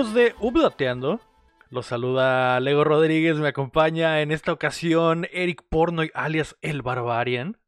amigos 0.00 0.14
de 0.14 0.34
Updateando? 0.40 1.20
Los 1.68 1.86
saluda 1.86 2.58
Lego 2.60 2.84
Rodríguez, 2.84 3.36
me 3.36 3.48
acompaña 3.48 4.22
en 4.22 4.32
esta 4.32 4.50
ocasión 4.50 5.26
Eric 5.30 5.62
Pornoy 5.68 6.10
alias 6.14 6.56
El 6.62 6.80
Barbarian. 6.80 7.58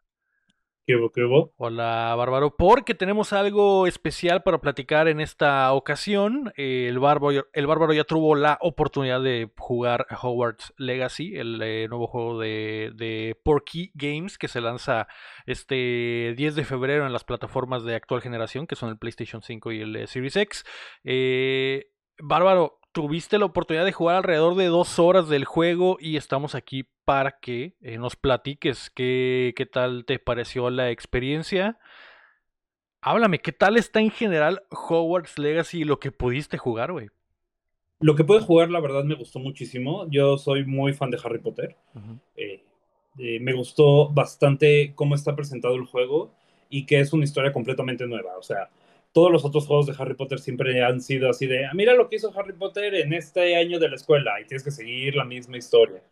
¿Qué 0.87 0.97
hubo, 0.97 1.11
qué 1.11 1.23
hubo? 1.23 1.53
Hola 1.59 2.15
Bárbaro, 2.17 2.57
porque 2.57 2.95
tenemos 2.95 3.35
algo 3.35 3.87
especial 3.87 4.43
para 4.43 4.63
platicar 4.63 5.09
en 5.09 5.21
esta 5.21 5.73
ocasión. 5.75 6.53
El 6.57 6.99
Bárbaro, 6.99 7.49
el 7.53 7.67
Bárbaro 7.67 7.93
ya 7.93 8.05
tuvo 8.05 8.35
la 8.35 8.57
oportunidad 8.63 9.23
de 9.23 9.51
jugar 9.59 10.07
Hogwarts 10.11 10.73
Legacy, 10.79 11.37
el 11.37 11.61
eh, 11.63 11.87
nuevo 11.89 12.07
juego 12.07 12.41
de, 12.41 12.93
de 12.95 13.37
Porky 13.45 13.93
Games 13.95 14.39
que 14.39 14.49
se 14.49 14.63
lanza 14.63 15.07
este 15.45 16.35
10 16.37 16.55
de 16.55 16.65
febrero 16.65 17.07
en 17.07 17.13
las 17.13 17.25
plataformas 17.25 17.85
de 17.85 17.95
actual 17.95 18.23
generación, 18.23 18.67
que 18.67 18.77
son 18.77 18.89
el 18.89 18.99
PlayStation 18.99 19.43
5 19.43 19.73
y 19.73 19.83
el 19.83 19.97
eh, 19.97 20.07
Series 20.07 20.35
X. 20.35 20.65
Eh, 21.05 21.92
Bárbaro, 22.25 22.79
tuviste 22.93 23.37
la 23.37 23.47
oportunidad 23.47 23.85
de 23.85 23.91
jugar 23.91 24.15
alrededor 24.15 24.55
de 24.55 24.67
dos 24.67 25.01
horas 25.01 25.29
del 25.29 25.45
juego 25.45 25.97
y 25.99 26.17
estamos 26.17 26.55
aquí 26.55 26.85
para 27.05 27.41
que 27.41 27.75
eh, 27.81 27.99
nos 27.99 28.15
platiques 28.15 28.91
qué, 28.91 29.53
qué 29.57 29.67
tal 29.67 30.05
te 30.05 30.21
pareció 30.21 30.71
la 30.71 30.91
experiencia. 30.91 31.81
Háblame, 33.01 33.41
¿qué 33.41 33.51
tal 33.51 33.77
está 33.77 34.01
en 34.01 34.13
general 34.13 34.63
Hogwarts 34.71 35.37
Legacy 35.37 35.81
y 35.81 35.85
lo 35.85 35.99
que 35.99 36.13
pudiste 36.13 36.59
jugar, 36.59 36.93
güey? 36.93 37.09
Lo 37.99 38.15
que 38.15 38.23
pude 38.23 38.41
jugar, 38.41 38.71
la 38.71 38.79
verdad, 38.79 39.03
me 39.03 39.17
gustó 39.17 39.41
muchísimo. 39.41 40.07
Yo 40.09 40.39
soy 40.39 40.65
muy 40.65 40.93
fan 40.93 41.11
de 41.11 41.19
Harry 41.25 41.41
Potter. 41.41 41.77
eh, 42.37 42.63
eh, 43.19 43.41
me 43.41 43.53
gustó 43.53 44.11
bastante 44.11 44.93
cómo 44.95 45.17
está 45.17 45.35
presentado 45.35 45.75
el 45.75 45.87
juego 45.87 46.33
y 46.71 46.87
que 46.87 47.01
es 47.01 47.13
una 47.13 47.25
historia 47.25 47.53
completamente 47.53 48.07
nueva. 48.07 48.39
O 48.39 48.43
sea, 48.45 48.71
todos 49.13 49.31
los 49.33 49.45
otros 49.45 49.67
juegos 49.67 49.87
de 49.87 49.95
Harry 49.99 50.15
Potter 50.15 50.39
siempre 50.41 50.83
han 50.85 51.01
sido 51.01 51.29
así 51.31 51.47
de, 51.47 51.67
"Ah, 51.67 51.73
mira 51.75 51.95
lo 51.95 52.09
que 52.09 52.17
hizo 52.17 52.33
Harry 52.39 52.53
Potter 52.55 52.95
en 52.95 53.13
este 53.13 53.57
año 53.57 53.79
de 53.79 53.89
la 53.89 53.97
escuela 53.97 54.41
y 54.41 54.47
tienes 54.47 54.65
que 54.65 54.71
seguir 54.71 55.15
la 55.17 55.25
misma 55.25 55.57
historia. 55.59 56.03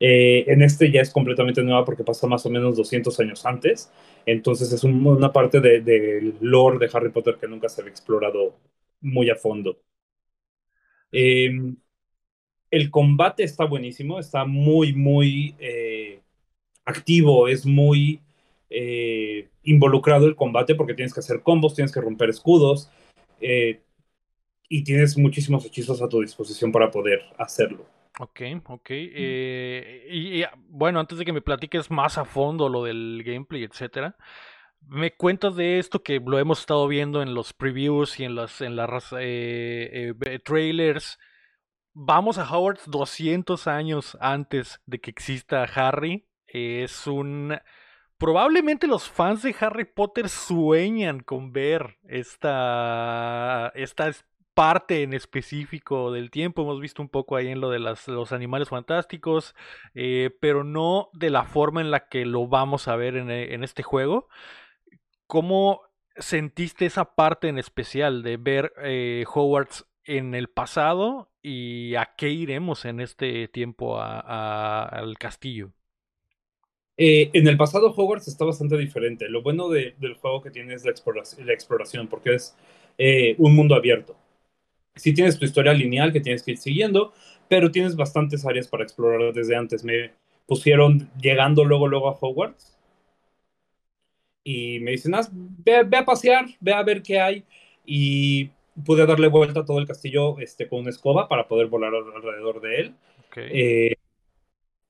Eh, 0.00 0.44
en 0.48 0.62
este 0.62 0.90
ya 0.92 1.00
es 1.02 1.10
completamente 1.10 1.62
nueva 1.62 1.84
porque 1.84 2.04
pasó 2.04 2.28
más 2.28 2.44
o 2.46 2.50
menos 2.50 2.76
200 2.76 3.18
años 3.20 3.46
antes, 3.46 3.90
entonces 4.26 4.72
es 4.72 4.84
un- 4.84 5.06
una 5.06 5.32
parte 5.32 5.60
de- 5.60 5.80
del 5.80 6.36
lore 6.40 6.78
de 6.78 6.90
Harry 6.92 7.10
Potter 7.10 7.36
que 7.40 7.48
nunca 7.48 7.68
se 7.70 7.80
había 7.82 7.92
explorado 7.92 8.56
muy 9.00 9.30
a 9.30 9.36
fondo. 9.36 9.78
Eh, 11.12 11.50
el 12.70 12.90
combate 12.90 13.44
está 13.44 13.64
buenísimo, 13.64 14.18
está 14.18 14.44
muy, 14.44 14.92
muy 14.92 15.54
eh, 15.58 16.20
activo, 16.84 17.48
es 17.48 17.66
muy 17.66 18.20
eh, 18.68 19.48
involucrado 19.62 20.26
el 20.26 20.34
combate 20.34 20.74
porque 20.74 20.94
tienes 20.94 21.14
que 21.14 21.20
hacer 21.20 21.42
combos, 21.42 21.74
tienes 21.74 21.92
que 21.92 22.00
romper 22.00 22.30
escudos 22.30 22.90
eh, 23.40 23.82
y 24.68 24.82
tienes 24.82 25.16
muchísimos 25.16 25.64
hechizos 25.64 26.02
a 26.02 26.08
tu 26.08 26.20
disposición 26.20 26.72
para 26.72 26.90
poder 26.90 27.20
hacerlo. 27.38 27.86
Ok, 28.18 28.40
ok. 28.64 28.90
eh, 28.90 30.08
y, 30.10 30.42
bueno, 30.68 30.98
antes 30.98 31.18
de 31.18 31.24
que 31.24 31.32
me 31.32 31.42
platiques 31.42 31.90
más 31.90 32.18
a 32.18 32.24
fondo 32.24 32.68
lo 32.68 32.84
del 32.84 33.22
gameplay, 33.24 33.62
etcétera, 33.62 34.16
me 34.80 35.14
cuentas 35.14 35.54
de 35.54 35.78
esto 35.78 36.02
que 36.02 36.20
lo 36.24 36.38
hemos 36.38 36.60
estado 36.60 36.88
viendo 36.88 37.22
en 37.22 37.34
los 37.34 37.52
previews 37.52 38.18
y 38.18 38.24
en 38.24 38.34
las 38.34 38.60
en 38.60 38.76
las 38.76 39.10
trailers. 40.44 41.18
Vamos 41.92 42.38
a 42.38 42.50
Howard 42.50 42.80
200 42.86 43.66
años 43.66 44.18
antes 44.20 44.80
de 44.86 45.00
que 45.00 45.10
exista 45.10 45.62
Harry. 45.64 46.26
Es 46.46 47.06
un 47.06 47.56
Probablemente 48.18 48.86
los 48.86 49.10
fans 49.10 49.42
de 49.42 49.54
Harry 49.60 49.84
Potter 49.84 50.28
sueñan 50.28 51.20
con 51.20 51.52
ver 51.52 51.98
esta, 52.08 53.72
esta 53.74 54.10
parte 54.54 55.02
en 55.02 55.12
específico 55.12 56.10
del 56.10 56.30
tiempo. 56.30 56.62
Hemos 56.62 56.80
visto 56.80 57.02
un 57.02 57.10
poco 57.10 57.36
ahí 57.36 57.48
en 57.48 57.60
lo 57.60 57.68
de 57.68 57.78
los 57.78 58.32
animales 58.32 58.70
fantásticos, 58.70 59.54
eh, 59.94 60.30
pero 60.40 60.64
no 60.64 61.10
de 61.12 61.28
la 61.28 61.44
forma 61.44 61.82
en 61.82 61.90
la 61.90 62.08
que 62.08 62.24
lo 62.24 62.46
vamos 62.46 62.88
a 62.88 62.96
ver 62.96 63.16
en, 63.16 63.30
en 63.30 63.62
este 63.62 63.82
juego. 63.82 64.28
¿Cómo 65.26 65.82
sentiste 66.16 66.86
esa 66.86 67.14
parte 67.14 67.48
en 67.48 67.58
especial 67.58 68.22
de 68.22 68.38
ver 68.38 68.72
eh, 68.82 69.24
Hogwarts 69.32 69.86
en 70.04 70.34
el 70.34 70.48
pasado 70.48 71.30
y 71.42 71.94
a 71.96 72.14
qué 72.16 72.30
iremos 72.30 72.84
en 72.86 73.00
este 73.00 73.48
tiempo 73.48 74.00
a, 74.00 74.84
al 74.84 75.18
castillo? 75.18 75.72
Eh, 76.98 77.30
en 77.34 77.46
el 77.46 77.56
pasado 77.56 77.92
Hogwarts 77.94 78.28
está 78.28 78.44
bastante 78.44 78.76
diferente. 78.76 79.28
Lo 79.28 79.42
bueno 79.42 79.68
de, 79.68 79.94
del 79.98 80.14
juego 80.14 80.42
que 80.42 80.50
tiene 80.50 80.74
es 80.74 80.84
la 80.84 80.90
exploración, 80.90 81.46
la 81.46 81.52
exploración 81.52 82.08
porque 82.08 82.34
es 82.34 82.56
eh, 82.98 83.34
un 83.38 83.54
mundo 83.54 83.74
abierto. 83.74 84.16
Sí 84.94 85.12
tienes 85.12 85.38
tu 85.38 85.44
historia 85.44 85.74
lineal 85.74 86.12
que 86.12 86.20
tienes 86.20 86.42
que 86.42 86.52
ir 86.52 86.58
siguiendo, 86.58 87.12
pero 87.48 87.70
tienes 87.70 87.96
bastantes 87.96 88.46
áreas 88.46 88.66
para 88.68 88.82
explorar 88.82 89.32
desde 89.34 89.54
antes. 89.54 89.84
Me 89.84 90.12
pusieron 90.46 91.10
llegando 91.20 91.64
luego, 91.64 91.86
luego 91.86 92.08
a 92.08 92.18
Hogwarts 92.18 92.76
y 94.48 94.78
me 94.78 94.92
dicen, 94.92 95.12
ah, 95.16 95.28
ve, 95.32 95.82
ve, 95.82 95.96
a 95.96 96.04
pasear, 96.04 96.46
ve 96.60 96.72
a 96.72 96.82
ver 96.84 97.02
qué 97.02 97.18
hay. 97.18 97.44
Y 97.84 98.50
pude 98.84 99.04
darle 99.04 99.26
vuelta 99.26 99.60
a 99.60 99.64
todo 99.64 99.80
el 99.80 99.88
castillo 99.88 100.38
este, 100.38 100.68
con 100.68 100.80
una 100.80 100.90
escoba 100.90 101.28
para 101.28 101.48
poder 101.48 101.66
volar 101.66 101.92
alrededor 101.92 102.60
de 102.60 102.76
él. 102.76 102.94
Okay. 103.28 103.50
Eh, 103.52 103.96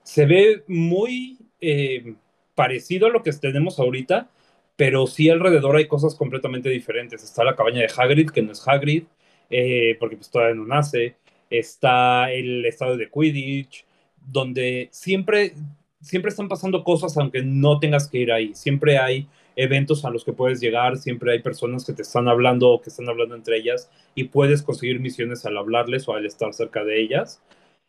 se 0.03 0.27
ve 0.27 0.63
muy 0.69 1.39
eh, 1.61 2.15
parecido 2.55 3.07
a 3.07 3.11
lo 3.11 3.23
que 3.23 3.33
tenemos 3.33 3.79
ahorita, 3.79 4.31
pero 4.77 5.07
sí 5.07 5.29
alrededor 5.31 5.77
hay 5.77 5.87
cosas 5.87 6.15
completamente 6.15 6.69
diferentes. 6.69 7.23
Está 7.25 7.45
la 7.45 7.57
cabaña 7.57 7.81
de 7.81 7.93
Hagrid, 7.97 8.31
que 8.31 8.43
no 8.43 8.53
es 8.53 8.67
Hagrid, 8.67 9.05
eh, 9.51 9.97
porque 10.01 10.17
pues 10.17 10.31
todavía 10.31 10.55
no 10.55 10.67
nace. 10.67 11.17
Está 11.51 12.33
el 12.33 12.65
estadio 12.67 12.97
de 12.97 13.09
Quidditch, 13.11 13.85
donde 14.27 14.89
siempre, 14.91 15.55
siempre 16.01 16.31
están 16.31 16.49
pasando 16.49 16.85
cosas 16.85 17.17
aunque 17.17 17.43
no 17.43 17.79
tengas 17.79 18.09
que 18.09 18.19
ir 18.19 18.33
ahí. 18.33 18.55
Siempre 18.55 18.99
hay 18.99 19.29
eventos 19.57 20.05
a 20.05 20.11
los 20.11 20.25
que 20.25 20.33
puedes 20.33 20.61
llegar, 20.61 20.99
siempre 20.99 21.33
hay 21.33 21.41
personas 21.41 21.85
que 21.85 21.95
te 21.95 22.03
están 22.03 22.29
hablando 22.29 22.71
o 22.71 22.83
que 22.83 22.91
están 22.91 23.09
hablando 23.09 23.35
entre 23.35 23.57
ellas 23.57 23.91
y 24.15 24.25
puedes 24.25 24.63
conseguir 24.63 25.01
misiones 25.01 25.47
al 25.47 25.57
hablarles 25.57 26.07
o 26.09 26.15
al 26.15 26.27
estar 26.27 26.53
cerca 26.53 26.85
de 26.85 27.01
ellas 27.01 27.43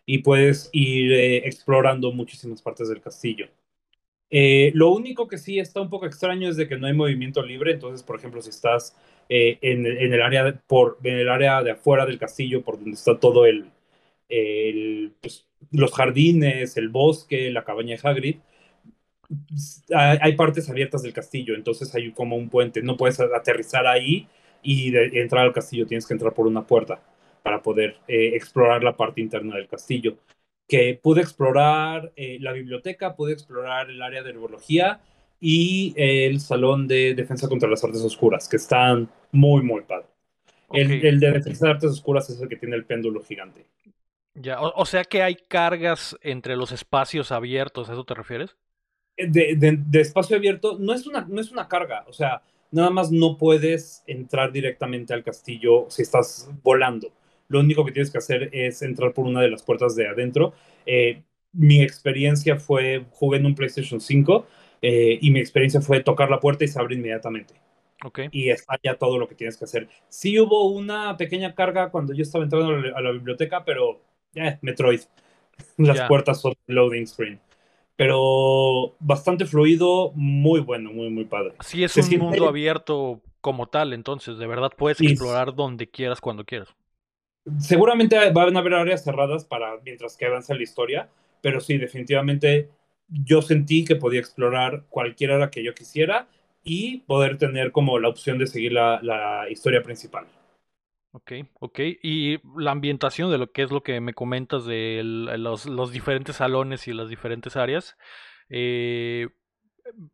y 0.06 0.19
puedes 0.19 0.69
ir 0.72 1.11
eh, 1.11 1.38
explorando 1.45 2.11
muchísimas 2.13 2.61
partes 2.61 2.88
del 2.88 3.01
castillo. 3.01 3.50
Eh, 4.29 4.71
lo 4.73 4.91
único 4.91 5.27
que 5.27 5.38
sí 5.38 5.59
está 5.59 5.81
un 5.81 5.89
poco 5.89 6.05
extraño 6.05 6.49
es 6.49 6.57
de 6.57 6.67
que 6.67 6.77
no 6.77 6.88
hay 6.88 6.93
movimiento 6.93 7.41
libre, 7.41 7.73
entonces, 7.73 8.03
por 8.03 8.17
ejemplo, 8.17 8.41
si 8.41 8.49
estás 8.49 8.95
eh, 9.29 9.57
en, 9.61 9.85
el 9.85 10.21
área 10.21 10.43
de, 10.43 10.53
por, 10.53 10.97
en 11.03 11.17
el 11.17 11.29
área 11.29 11.63
de 11.63 11.71
afuera 11.71 12.05
del 12.05 12.19
castillo, 12.19 12.63
por 12.63 12.75
donde 12.75 12.91
está 12.91 13.19
todo 13.19 13.45
el, 13.45 13.71
pues, 15.21 15.47
los 15.71 15.93
jardines, 15.93 16.77
el 16.77 16.89
bosque, 16.89 17.51
la 17.51 17.63
cabaña 17.63 17.95
de 17.95 18.07
Hagrid, 18.07 18.38
hay, 19.93 20.17
hay, 20.21 20.35
partes 20.35 20.69
abiertas 20.69 21.03
del 21.03 21.13
castillo, 21.13 21.55
entonces 21.55 21.94
hay 21.95 22.11
como 22.11 22.35
un 22.38 22.49
puente, 22.49 22.81
no 22.81 22.95
puedes 22.97 23.19
aterrizar 23.19 23.85
ahí 23.88 24.27
y 24.61 24.91
de, 24.91 25.21
entrar 25.21 25.45
al 25.45 25.53
castillo, 25.53 25.85
tienes 25.88 26.05
que 26.05 26.13
entrar 26.13 26.33
por 26.33 26.47
una 26.47 26.65
puerta 26.65 27.01
para 27.44 27.61
poder 27.61 27.97
eh, 28.07 28.31
explorar 28.35 28.83
la 28.83 28.97
parte 28.97 29.21
interna 29.21 29.55
del 29.55 29.67
castillo. 29.67 30.17
Que 30.67 31.00
pude 31.01 31.22
explorar 31.22 32.11
eh, 32.16 32.38
la 32.41 32.51
biblioteca, 32.51 33.16
pude 33.16 33.33
explorar 33.33 33.89
el 33.89 34.01
área 34.01 34.23
de 34.23 34.31
herbología 34.31 35.00
y 35.39 35.94
eh, 35.95 36.25
el 36.25 36.39
salón 36.39 36.88
de 36.88 37.13
defensa 37.13 37.47
contra 37.47 37.69
las 37.69 37.83
artes 37.83 38.01
oscuras, 38.01 38.47
que 38.50 38.57
están 38.57 39.09
muy, 39.31 39.61
muy 39.61 39.81
padres. 39.81 40.09
Okay. 40.67 40.81
El, 40.81 41.06
el, 41.06 41.19
de 41.19 41.31
defensa 41.31 41.68
de 41.68 41.71
artes 41.74 41.92
oscuras 41.92 42.30
es 42.30 42.42
el 42.42 42.50
que 42.50 42.57
tiene 42.57 42.75
el 42.75 42.86
péndulo 42.86 43.24
gigante. 43.24 43.65
Ya, 44.33 44.59
o, 44.62 44.74
o, 44.75 44.86
sea 44.86 45.03
que 45.03 45.24
hay 45.24 45.36
cargas 45.36 46.18
entre 46.21 46.56
los 46.56 46.71
espacios 46.71 47.31
abiertos, 47.31 47.89
¿a 47.89 47.94
eso 47.94 48.03
te 48.03 48.13
refieres? 48.13 48.56
De, 49.18 49.56
de, 49.56 49.80
de, 49.83 50.01
espacio 50.01 50.38
abierto 50.38 50.77
no 50.77 50.94
es, 50.94 51.07
una, 51.07 51.21
no 51.21 51.42
es 51.42 51.51
una 51.51 51.68
carga, 51.68 52.06
o 52.07 52.13
sea, 52.13 52.44
nada 52.69 52.92
más 52.92 53.12
no 53.12 53.38
puedes 53.38 54.03
entrar 54.06 54.51
directamente 54.51 55.13
al 55.13 55.24
castillo 55.24 55.88
si 55.89 56.03
estás 56.03 56.51
volando 56.62 57.12
lo 57.49 57.59
único 57.59 57.85
que 57.85 57.91
tienes 57.91 58.11
que 58.11 58.17
hacer 58.17 58.49
es 58.53 58.81
entrar 58.81 59.13
por 59.13 59.25
una 59.25 59.41
de 59.41 59.49
las 59.49 59.63
puertas 59.63 59.95
de 59.95 60.07
adentro. 60.07 60.53
Eh, 60.85 61.23
mi 61.53 61.81
experiencia 61.81 62.57
fue, 62.57 63.05
jugué 63.11 63.38
en 63.38 63.45
un 63.45 63.55
PlayStation 63.55 63.99
5 64.01 64.45
eh, 64.81 65.17
y 65.21 65.31
mi 65.31 65.39
experiencia 65.39 65.81
fue 65.81 66.01
tocar 66.03 66.29
la 66.29 66.39
puerta 66.39 66.63
y 66.65 66.67
se 66.67 66.79
abre 66.79 66.95
inmediatamente. 66.95 67.53
Okay. 68.03 68.27
Y 68.31 68.49
está 68.49 68.77
ya 68.83 68.95
todo 68.95 69.17
lo 69.17 69.27
que 69.27 69.33
tienes 69.35 69.57
que 69.57 69.65
hacer. 69.65 69.88
Sí 70.09 70.39
hubo 70.39 70.69
una 70.69 71.17
pequeña 71.17 71.55
carga 71.55 71.89
cuando 71.89 72.13
yo 72.13 72.21
estaba 72.21 72.44
entrando 72.44 72.69
a 72.75 72.77
la, 72.79 72.97
a 72.97 73.01
la 73.01 73.11
biblioteca, 73.11 73.63
pero 73.65 73.99
eh, 74.35 74.57
Metroid. 74.61 75.01
Las 75.77 75.97
Yeah. 75.97 76.07
puertas 76.07 76.39
son 76.41 76.53
loading 76.67 77.07
screen. 77.07 77.39
Pero 77.95 78.95
bastante 78.99 79.45
fluido, 79.47 80.11
muy 80.13 80.59
bueno, 80.59 80.91
muy, 80.91 81.09
muy 81.09 81.25
padre. 81.25 81.53
Sí, 81.61 81.83
es 81.83 81.91
Se 81.94 82.01
un 82.01 82.05
siente- 82.07 82.25
mundo 82.25 82.47
abierto 82.47 83.21
como 83.41 83.67
tal, 83.67 83.94
entonces, 83.94 84.38
de 84.38 84.45
verdad 84.45 84.71
puedes 84.77 85.01
explorar 85.01 85.55
donde 85.55 85.89
quieras, 85.89 86.21
cuando 86.21 86.45
quieras. 86.45 86.69
Seguramente 87.59 88.17
van 88.31 88.55
a 88.55 88.59
haber 88.59 88.73
áreas 88.73 89.03
cerradas 89.03 89.45
para 89.45 89.77
mientras 89.85 90.17
que 90.17 90.25
avanza 90.25 90.53
la 90.53 90.63
historia, 90.63 91.09
pero 91.41 91.59
sí, 91.61 91.77
definitivamente 91.77 92.69
yo 93.07 93.41
sentí 93.41 93.85
que 93.85 93.95
podía 93.95 94.19
explorar 94.19 94.83
cualquier 94.89 95.31
área 95.31 95.49
que 95.49 95.63
yo 95.63 95.73
quisiera 95.73 96.27
y 96.63 96.99
poder 96.99 97.38
tener 97.38 97.71
como 97.71 97.99
la 97.99 98.09
opción 98.09 98.38
de 98.38 98.47
seguir 98.47 98.73
la, 98.73 99.45
historia 99.49 99.81
principal. 99.81 100.25
Ok, 101.11 101.31
ok. 101.59 101.79
Y 102.03 102.39
la 102.59 102.71
ambientación 102.71 103.31
de 103.31 103.38
lo 103.38 103.51
que 103.51 103.63
es 103.63 103.71
lo 103.71 103.81
que 103.81 104.01
me 104.01 104.13
comentas 104.13 104.65
de 104.65 105.01
los, 105.03 105.65
los 105.65 105.91
diferentes 105.91 106.35
salones 106.35 106.88
y 106.88 106.94
las 106.94 107.09
diferentes 107.09 107.55
áreas, 107.55 107.97
eh, 108.49 109.29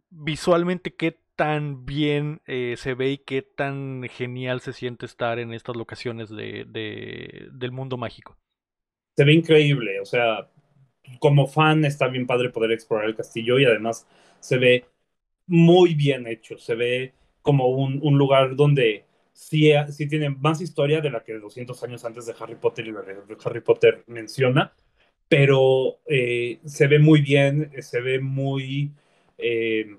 visualmente, 0.09 0.95
¿qué 0.95 1.22
tan 1.35 1.85
bien 1.85 2.41
eh, 2.45 2.75
se 2.77 2.93
ve 2.93 3.11
y 3.11 3.17
qué 3.17 3.41
tan 3.41 4.03
genial 4.09 4.61
se 4.61 4.73
siente 4.73 5.05
estar 5.05 5.39
en 5.39 5.53
estas 5.53 5.75
locaciones 5.75 6.29
de, 6.29 6.65
de, 6.67 7.47
del 7.51 7.71
mundo 7.71 7.97
mágico? 7.97 8.37
Se 9.15 9.23
ve 9.23 9.33
increíble, 9.33 9.99
o 9.99 10.05
sea, 10.05 10.49
como 11.19 11.47
fan 11.47 11.85
está 11.85 12.07
bien 12.07 12.25
padre 12.25 12.49
poder 12.49 12.71
explorar 12.71 13.07
el 13.07 13.15
castillo 13.15 13.59
y 13.59 13.65
además 13.65 14.07
se 14.39 14.57
ve 14.57 14.85
muy 15.47 15.93
bien 15.95 16.27
hecho, 16.27 16.57
se 16.57 16.75
ve 16.75 17.13
como 17.41 17.67
un, 17.67 18.17
lugar 18.17 18.55
donde 18.55 19.05
sí, 19.33 19.71
sí, 19.91 20.07
tiene 20.07 20.29
más 20.29 20.61
historia 20.61 21.01
de 21.01 21.11
la 21.11 21.23
que 21.23 21.33
200 21.33 21.83
años 21.83 22.05
antes 22.05 22.25
de 22.25 22.33
Harry 22.39 22.55
Potter 22.55 22.87
y 22.87 22.91
de 22.91 23.37
Harry 23.43 23.61
Potter 23.61 24.03
menciona, 24.07 24.73
pero 25.27 25.99
eh, 26.07 26.59
se 26.65 26.87
ve 26.87 26.99
muy 26.99 27.21
bien, 27.21 27.71
se 27.79 28.01
ve 28.01 28.19
muy... 28.19 28.91
Eh, 29.37 29.97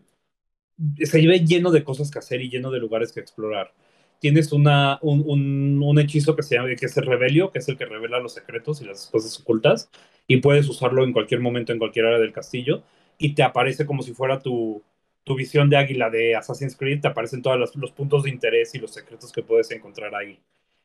se 1.02 1.26
ve 1.26 1.40
lleno 1.40 1.70
de 1.70 1.84
cosas 1.84 2.10
que 2.10 2.18
hacer 2.18 2.40
y 2.40 2.50
lleno 2.50 2.70
de 2.70 2.80
lugares 2.80 3.12
que 3.12 3.20
explorar. 3.20 3.72
Tienes 4.20 4.52
una, 4.52 4.98
un, 5.02 5.22
un, 5.26 5.82
un 5.82 5.98
hechizo 5.98 6.34
que 6.34 6.42
se 6.42 6.56
llama 6.56 6.74
que 6.74 6.86
es 6.86 6.96
el 6.96 7.06
Revelio, 7.06 7.50
que 7.50 7.58
es 7.58 7.68
el 7.68 7.76
que 7.76 7.84
revela 7.84 8.20
los 8.20 8.34
secretos 8.34 8.80
y 8.80 8.84
las 8.86 9.08
cosas 9.10 9.38
ocultas, 9.40 9.90
y 10.26 10.38
puedes 10.38 10.68
usarlo 10.68 11.04
en 11.04 11.12
cualquier 11.12 11.40
momento 11.40 11.72
en 11.72 11.78
cualquier 11.78 12.06
área 12.06 12.18
del 12.18 12.32
castillo, 12.32 12.82
y 13.18 13.34
te 13.34 13.42
aparece 13.42 13.86
como 13.86 14.02
si 14.02 14.14
fuera 14.14 14.40
tu, 14.40 14.82
tu 15.24 15.34
visión 15.34 15.70
de 15.70 15.76
águila 15.78 16.10
de 16.10 16.36
Assassin's 16.36 16.76
Creed, 16.76 17.00
te 17.00 17.08
aparecen 17.08 17.42
todos 17.42 17.74
los, 17.74 17.92
puntos 17.92 18.24
de 18.24 18.30
interés 18.30 18.74
y 18.74 18.78
los 18.78 18.92
secretos 18.92 19.32
que 19.32 19.42
puedes 19.42 19.70
encontrar 19.70 20.14
ahí. 20.14 20.38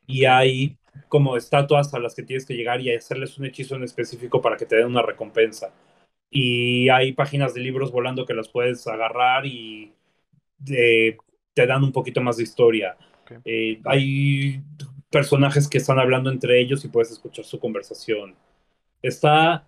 Y 0.06 0.24
hay 0.24 0.76
como 1.08 1.36
estatuas 1.36 1.92
a 1.94 2.00
las 2.00 2.14
que 2.14 2.22
tienes 2.22 2.46
que 2.46 2.54
llegar 2.54 2.80
y 2.80 2.92
hacerles 2.92 3.38
un 3.38 3.46
hechizo 3.46 3.76
en 3.76 3.84
específico 3.84 4.40
para 4.40 4.56
que 4.56 4.66
te 4.66 4.76
den 4.76 4.86
una 4.86 5.02
recompensa. 5.02 5.72
Y 6.30 6.88
hay 6.88 7.12
páginas 7.12 7.54
de 7.54 7.60
libros 7.60 7.90
volando 7.90 8.24
que 8.24 8.34
las 8.34 8.48
puedes 8.48 8.86
agarrar 8.86 9.46
y 9.46 9.92
eh, 10.68 11.16
te 11.54 11.66
dan 11.66 11.82
un 11.82 11.92
poquito 11.92 12.20
más 12.20 12.36
de 12.36 12.44
historia. 12.44 12.96
Okay. 13.24 13.38
Eh, 13.44 13.80
hay 13.84 14.62
personajes 15.10 15.68
que 15.68 15.78
están 15.78 15.98
hablando 15.98 16.30
entre 16.30 16.60
ellos 16.60 16.84
y 16.84 16.88
puedes 16.88 17.10
escuchar 17.10 17.44
su 17.44 17.58
conversación. 17.58 18.36
Está 19.02 19.66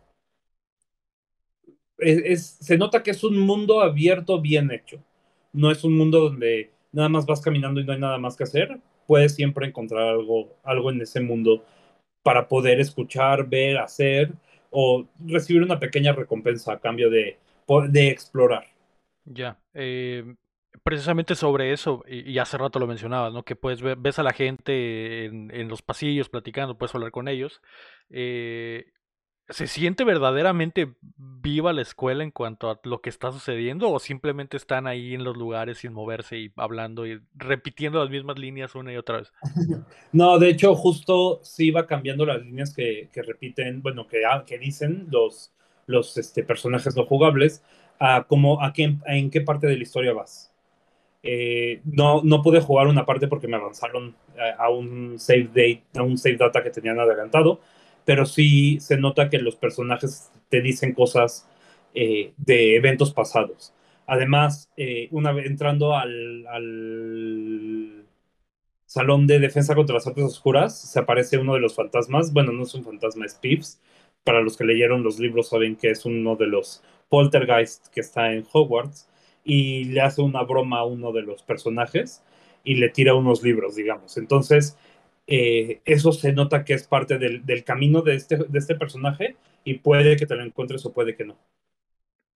es, 2.02 2.58
se 2.60 2.76
nota 2.76 3.02
que 3.02 3.10
es 3.10 3.24
un 3.24 3.38
mundo 3.38 3.80
abierto 3.80 4.40
bien 4.40 4.70
hecho. 4.70 5.02
No 5.52 5.70
es 5.70 5.84
un 5.84 5.96
mundo 5.96 6.20
donde 6.20 6.70
nada 6.92 7.08
más 7.08 7.26
vas 7.26 7.40
caminando 7.40 7.80
y 7.80 7.84
no 7.84 7.92
hay 7.92 7.98
nada 7.98 8.18
más 8.18 8.36
que 8.36 8.44
hacer. 8.44 8.80
Puedes 9.06 9.34
siempre 9.34 9.66
encontrar 9.66 10.08
algo, 10.08 10.56
algo 10.62 10.90
en 10.90 11.00
ese 11.00 11.20
mundo 11.20 11.64
para 12.22 12.48
poder 12.48 12.80
escuchar, 12.80 13.48
ver, 13.48 13.78
hacer 13.78 14.32
o 14.72 15.06
recibir 15.24 15.62
una 15.62 15.78
pequeña 15.78 16.12
recompensa 16.12 16.72
a 16.72 16.80
cambio 16.80 17.10
de, 17.10 17.38
de 17.90 18.08
explorar. 18.08 18.66
Ya, 19.24 19.58
eh, 19.74 20.34
precisamente 20.82 21.34
sobre 21.34 21.72
eso, 21.72 22.04
y, 22.08 22.38
hace 22.38 22.58
rato 22.58 22.78
lo 22.78 22.86
mencionabas, 22.86 23.32
¿no? 23.32 23.44
Que 23.44 23.54
puedes 23.54 23.82
ver, 23.82 23.96
ves 23.98 24.18
a 24.18 24.22
la 24.24 24.32
gente 24.32 25.26
en, 25.26 25.50
en 25.54 25.68
los 25.68 25.82
pasillos 25.82 26.28
platicando, 26.28 26.76
puedes 26.76 26.94
hablar 26.94 27.12
con 27.12 27.28
ellos. 27.28 27.60
Eh, 28.10 28.86
¿Se 29.48 29.66
siente 29.66 30.04
verdaderamente 30.04 30.94
viva 31.42 31.72
la 31.72 31.82
escuela 31.82 32.22
en 32.22 32.30
cuanto 32.30 32.70
a 32.70 32.80
lo 32.84 33.00
que 33.00 33.10
está 33.10 33.32
sucediendo 33.32 33.90
o 33.90 33.98
simplemente 33.98 34.56
están 34.56 34.86
ahí 34.86 35.14
en 35.14 35.24
los 35.24 35.36
lugares 35.36 35.78
sin 35.78 35.92
moverse 35.92 36.38
y 36.38 36.52
hablando 36.56 37.06
y 37.06 37.20
repitiendo 37.34 37.98
las 37.98 38.10
mismas 38.10 38.38
líneas 38.38 38.74
una 38.74 38.92
y 38.92 38.96
otra 38.96 39.18
vez? 39.18 39.32
No, 40.12 40.38
de 40.38 40.50
hecho, 40.50 40.74
justo 40.74 41.40
sí 41.42 41.70
va 41.70 41.86
cambiando 41.86 42.24
las 42.24 42.42
líneas 42.42 42.74
que, 42.74 43.08
que 43.12 43.22
repiten, 43.22 43.82
bueno, 43.82 44.06
que, 44.06 44.24
ah, 44.24 44.44
que 44.46 44.58
dicen 44.58 45.06
los, 45.10 45.52
los 45.86 46.16
este, 46.16 46.44
personajes 46.44 46.94
no 46.96 47.04
jugables, 47.04 47.64
a, 47.98 48.24
como, 48.24 48.62
a, 48.62 48.72
qué, 48.72 48.96
en 49.06 49.30
qué 49.30 49.40
parte 49.40 49.66
de 49.66 49.76
la 49.76 49.82
historia 49.82 50.12
vas. 50.12 50.52
Eh, 51.22 51.80
no, 51.84 52.20
no 52.22 52.42
pude 52.42 52.60
jugar 52.60 52.88
una 52.88 53.06
parte 53.06 53.28
porque 53.28 53.48
me 53.48 53.56
avanzaron 53.56 54.14
a, 54.38 54.64
a 54.64 54.68
un 54.70 55.18
save 55.18 55.48
date, 55.48 55.84
a 55.96 56.02
un 56.02 56.18
save 56.18 56.36
data 56.36 56.62
que 56.62 56.70
tenían 56.70 57.00
adelantado 57.00 57.60
pero 58.04 58.26
sí 58.26 58.78
se 58.80 58.96
nota 58.96 59.30
que 59.30 59.38
los 59.38 59.56
personajes 59.56 60.30
te 60.48 60.60
dicen 60.60 60.94
cosas 60.94 61.48
eh, 61.94 62.32
de 62.36 62.76
eventos 62.76 63.12
pasados. 63.12 63.72
Además, 64.06 64.70
eh, 64.76 65.08
una 65.10 65.32
vez 65.32 65.46
entrando 65.46 65.96
al, 65.96 66.46
al, 66.48 68.06
salón 68.86 69.26
de 69.26 69.38
defensa 69.38 69.74
contra 69.74 69.94
las 69.94 70.06
artes 70.06 70.24
oscuras, 70.24 70.78
se 70.78 70.98
aparece 70.98 71.38
uno 71.38 71.54
de 71.54 71.60
los 71.60 71.74
fantasmas. 71.74 72.32
Bueno, 72.32 72.52
no 72.52 72.64
es 72.64 72.74
un 72.74 72.84
fantasma, 72.84 73.24
es 73.26 73.34
Pips. 73.34 73.80
Para 74.24 74.40
los 74.42 74.56
que 74.56 74.64
leyeron 74.64 75.02
los 75.02 75.18
libros 75.18 75.48
saben 75.48 75.76
que 75.76 75.90
es 75.90 76.04
uno 76.04 76.36
de 76.36 76.46
los 76.46 76.82
poltergeist 77.08 77.88
que 77.88 78.00
está 78.00 78.32
en 78.32 78.44
Hogwarts 78.52 79.08
y 79.44 79.84
le 79.84 80.00
hace 80.00 80.22
una 80.22 80.42
broma 80.42 80.78
a 80.80 80.84
uno 80.84 81.12
de 81.12 81.22
los 81.22 81.42
personajes 81.42 82.22
y 82.64 82.76
le 82.76 82.88
tira 82.90 83.14
unos 83.14 83.42
libros, 83.42 83.76
digamos. 83.76 84.16
Entonces, 84.16 84.76
eh, 85.34 85.80
eso 85.86 86.12
se 86.12 86.34
nota 86.34 86.62
que 86.62 86.74
es 86.74 86.86
parte 86.86 87.16
del, 87.16 87.46
del 87.46 87.64
camino 87.64 88.02
de 88.02 88.16
este, 88.16 88.36
de 88.36 88.58
este, 88.58 88.74
personaje 88.74 89.34
y 89.64 89.78
puede 89.78 90.16
que 90.16 90.26
te 90.26 90.36
lo 90.36 90.44
encuentres 90.44 90.84
o 90.84 90.92
puede 90.92 91.16
que 91.16 91.24
no. 91.24 91.38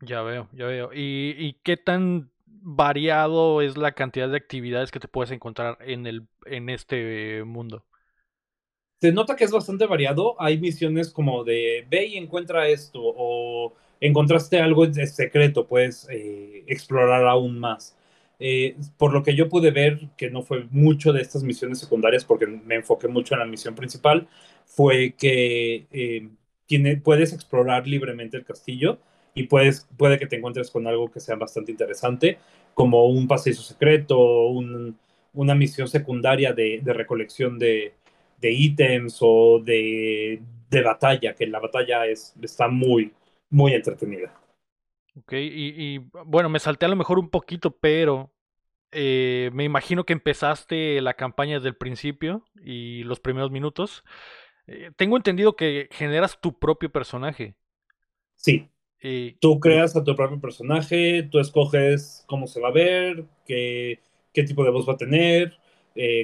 Ya 0.01 0.23
veo, 0.23 0.49
ya 0.55 0.65
veo. 0.65 0.91
¿Y, 0.95 1.35
y 1.37 1.59
qué 1.63 1.77
tan 1.77 2.31
variado 2.47 3.61
es 3.61 3.77
la 3.77 3.93
cantidad 3.93 4.31
de 4.31 4.39
actividades 4.39 4.91
que 4.91 4.99
te 4.99 5.09
puedes 5.09 5.31
encontrar 5.31 5.77
en, 5.83 6.07
el, 6.07 6.27
en 6.47 6.71
este 6.71 7.45
mundo? 7.45 7.85
Se 8.99 9.13
nota 9.13 9.37
que 9.37 9.45
es 9.45 9.53
bastante 9.53 9.85
variado. 9.85 10.41
Hay 10.41 10.59
misiones 10.59 11.11
como 11.13 11.45
de 11.45 11.87
ve 11.91 12.07
y 12.07 12.17
encuentra 12.17 12.67
esto 12.67 13.01
o 13.03 13.75
encontraste 14.01 14.59
algo 14.59 14.91
secreto, 14.95 15.67
puedes 15.67 16.09
eh, 16.09 16.65
explorar 16.67 17.27
aún 17.27 17.59
más. 17.59 17.95
Eh, 18.39 18.77
por 18.99 19.13
lo 19.13 19.23
que 19.23 19.35
yo 19.35 19.49
pude 19.49 19.71
ver, 19.71 20.09
que 20.17 20.31
no 20.31 20.43
fue 20.43 20.67
mucho 20.71 21.13
de 21.13 21.23
estas 21.23 21.43
misiones 21.43 21.79
secundarias, 21.79 22.25
porque 22.25 22.47
me 22.47 22.77
enfoqué 22.77 23.09
mucho 23.09 23.35
en 23.35 23.41
la 23.41 23.47
misión 23.47 23.75
principal, 23.75 24.29
fue 24.67 25.15
que 25.17 25.87
eh, 25.91 26.29
puedes 27.03 27.33
explorar 27.33 27.87
libremente 27.87 28.37
el 28.37 28.45
castillo 28.45 28.99
y 29.35 29.45
puedes, 29.45 29.89
puede 29.97 30.19
que 30.19 30.27
te 30.27 30.37
encuentres 30.37 30.71
con 30.71 30.87
algo 30.87 31.11
que 31.11 31.21
sea 31.21 31.37
bastante 31.37 31.71
interesante, 31.71 32.39
como 32.75 33.07
un 33.07 33.29
paseo 33.29 33.55
secreto, 33.55 34.19
un, 34.49 34.99
una 35.35 35.55
misión 35.55 35.89
secundaria 35.89 36.53
de, 36.53 36.81
recolección 36.85 37.59
de, 37.59 37.95
de, 38.41 38.53
ítems 38.53 39.19
o 39.21 39.61
de, 39.63 40.43
batalla, 40.85 41.35
que 41.35 41.47
la 41.47 41.61
batalla 41.61 42.07
es, 42.07 42.35
está 42.43 42.69
muy, 42.69 43.13
muy 43.51 43.73
entretenida. 43.73 44.35
Ok, 45.19 45.33
y, 45.33 45.99
bueno, 46.27 46.49
me 46.49 46.59
salté 46.59 46.85
a 46.85 46.89
lo 46.89 46.97
mejor 46.97 47.19
un 47.19 47.31
poquito, 47.31 47.71
pero 47.71 48.31
eh, 48.99 49.51
me 49.53 49.65
imagino 49.65 50.05
que 50.07 50.15
empezaste 50.15 51.03
la 51.03 51.13
campaña 51.13 51.57
desde 51.57 51.69
el 51.69 51.77
principio 51.77 52.47
y 52.65 53.03
los 53.03 53.21
primeros 53.21 53.51
minutos. 53.51 54.05
Eh, 54.67 54.91
tengo 54.97 55.19
entendido 55.19 55.55
que 55.55 55.91
generas 55.93 56.41
tu 56.41 56.59
propio 56.59 56.91
personaje. 56.91 57.57
Sí. 58.37 58.71
Eh, 59.03 59.37
tú 59.39 59.61
creas 59.61 59.95
a 59.97 60.03
tu 60.03 60.17
propio 60.17 60.41
personaje, 60.41 61.29
tú 61.31 61.41
escoges 61.41 62.25
cómo 62.27 62.47
se 62.47 62.59
va 62.59 62.69
a 62.69 62.73
ver, 62.73 63.27
qué, 63.45 64.01
qué 64.33 64.45
tipo 64.45 64.65
de 64.65 64.71
voz 64.71 64.89
va 64.89 64.95
a 64.95 64.97
tener, 64.97 65.59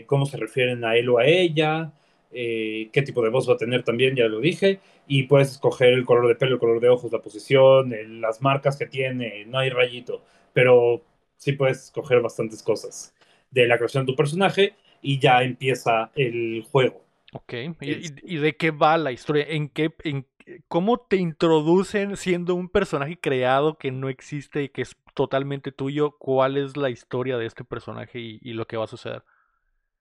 cómo 0.07 0.25
se 0.25 0.39
refieren 0.39 0.83
a 0.85 0.97
él 0.97 1.11
o 1.11 1.19
a 1.19 1.27
ella, 1.27 1.93
qué 2.31 3.03
tipo 3.05 3.23
de 3.23 3.29
voz 3.29 3.49
va 3.49 3.55
a 3.55 3.59
tener 3.59 3.83
también, 3.83 4.17
ya 4.17 4.25
lo 4.29 4.41
dije, 4.41 4.81
y 5.07 5.25
puedes 5.25 5.51
escoger 5.53 5.93
el 5.93 6.07
color 6.07 6.27
de 6.27 6.37
pelo, 6.37 6.55
el 6.55 6.59
color 6.59 6.81
de 6.81 6.89
ojos, 6.89 7.13
la 7.13 7.21
posición, 7.21 7.93
el, 7.93 8.23
las 8.23 8.41
marcas 8.41 8.79
que 8.79 8.87
tiene, 8.87 9.45
no 9.45 9.59
hay 9.59 9.69
rayito, 9.69 10.23
pero 10.55 11.03
sí 11.43 11.53
puedes 11.53 11.85
escoger 11.85 12.21
bastantes 12.21 12.63
cosas 12.63 13.13
de 13.51 13.67
la 13.67 13.77
creación 13.77 14.07
de 14.07 14.13
tu 14.13 14.17
personaje 14.17 14.75
y 15.01 15.19
ya 15.19 15.43
empieza 15.43 16.13
el 16.15 16.65
juego. 16.71 17.05
Ok, 17.33 17.55
¿y, 17.81 18.35
y 18.35 18.37
de 18.37 18.57
qué 18.57 18.71
va 18.71 18.97
la 18.97 19.11
historia? 19.11 19.47
¿En 19.49 19.69
qué, 19.69 19.91
en, 20.05 20.27
¿Cómo 20.69 20.99
te 20.99 21.17
introducen 21.17 22.17
siendo 22.17 22.55
un 22.55 22.69
personaje 22.69 23.19
creado 23.19 23.77
que 23.77 23.91
no 23.91 24.09
existe 24.09 24.63
y 24.63 24.69
que 24.69 24.83
es 24.83 24.97
totalmente 25.15 25.73
tuyo? 25.73 26.17
¿Cuál 26.19 26.57
es 26.57 26.77
la 26.77 26.91
historia 26.91 27.39
de 27.39 27.47
este 27.47 27.65
personaje 27.65 28.21
y, 28.21 28.39
y 28.41 28.53
lo 28.53 28.67
que 28.67 28.77
va 28.77 28.85
a 28.85 28.89
suceder? 28.89 29.23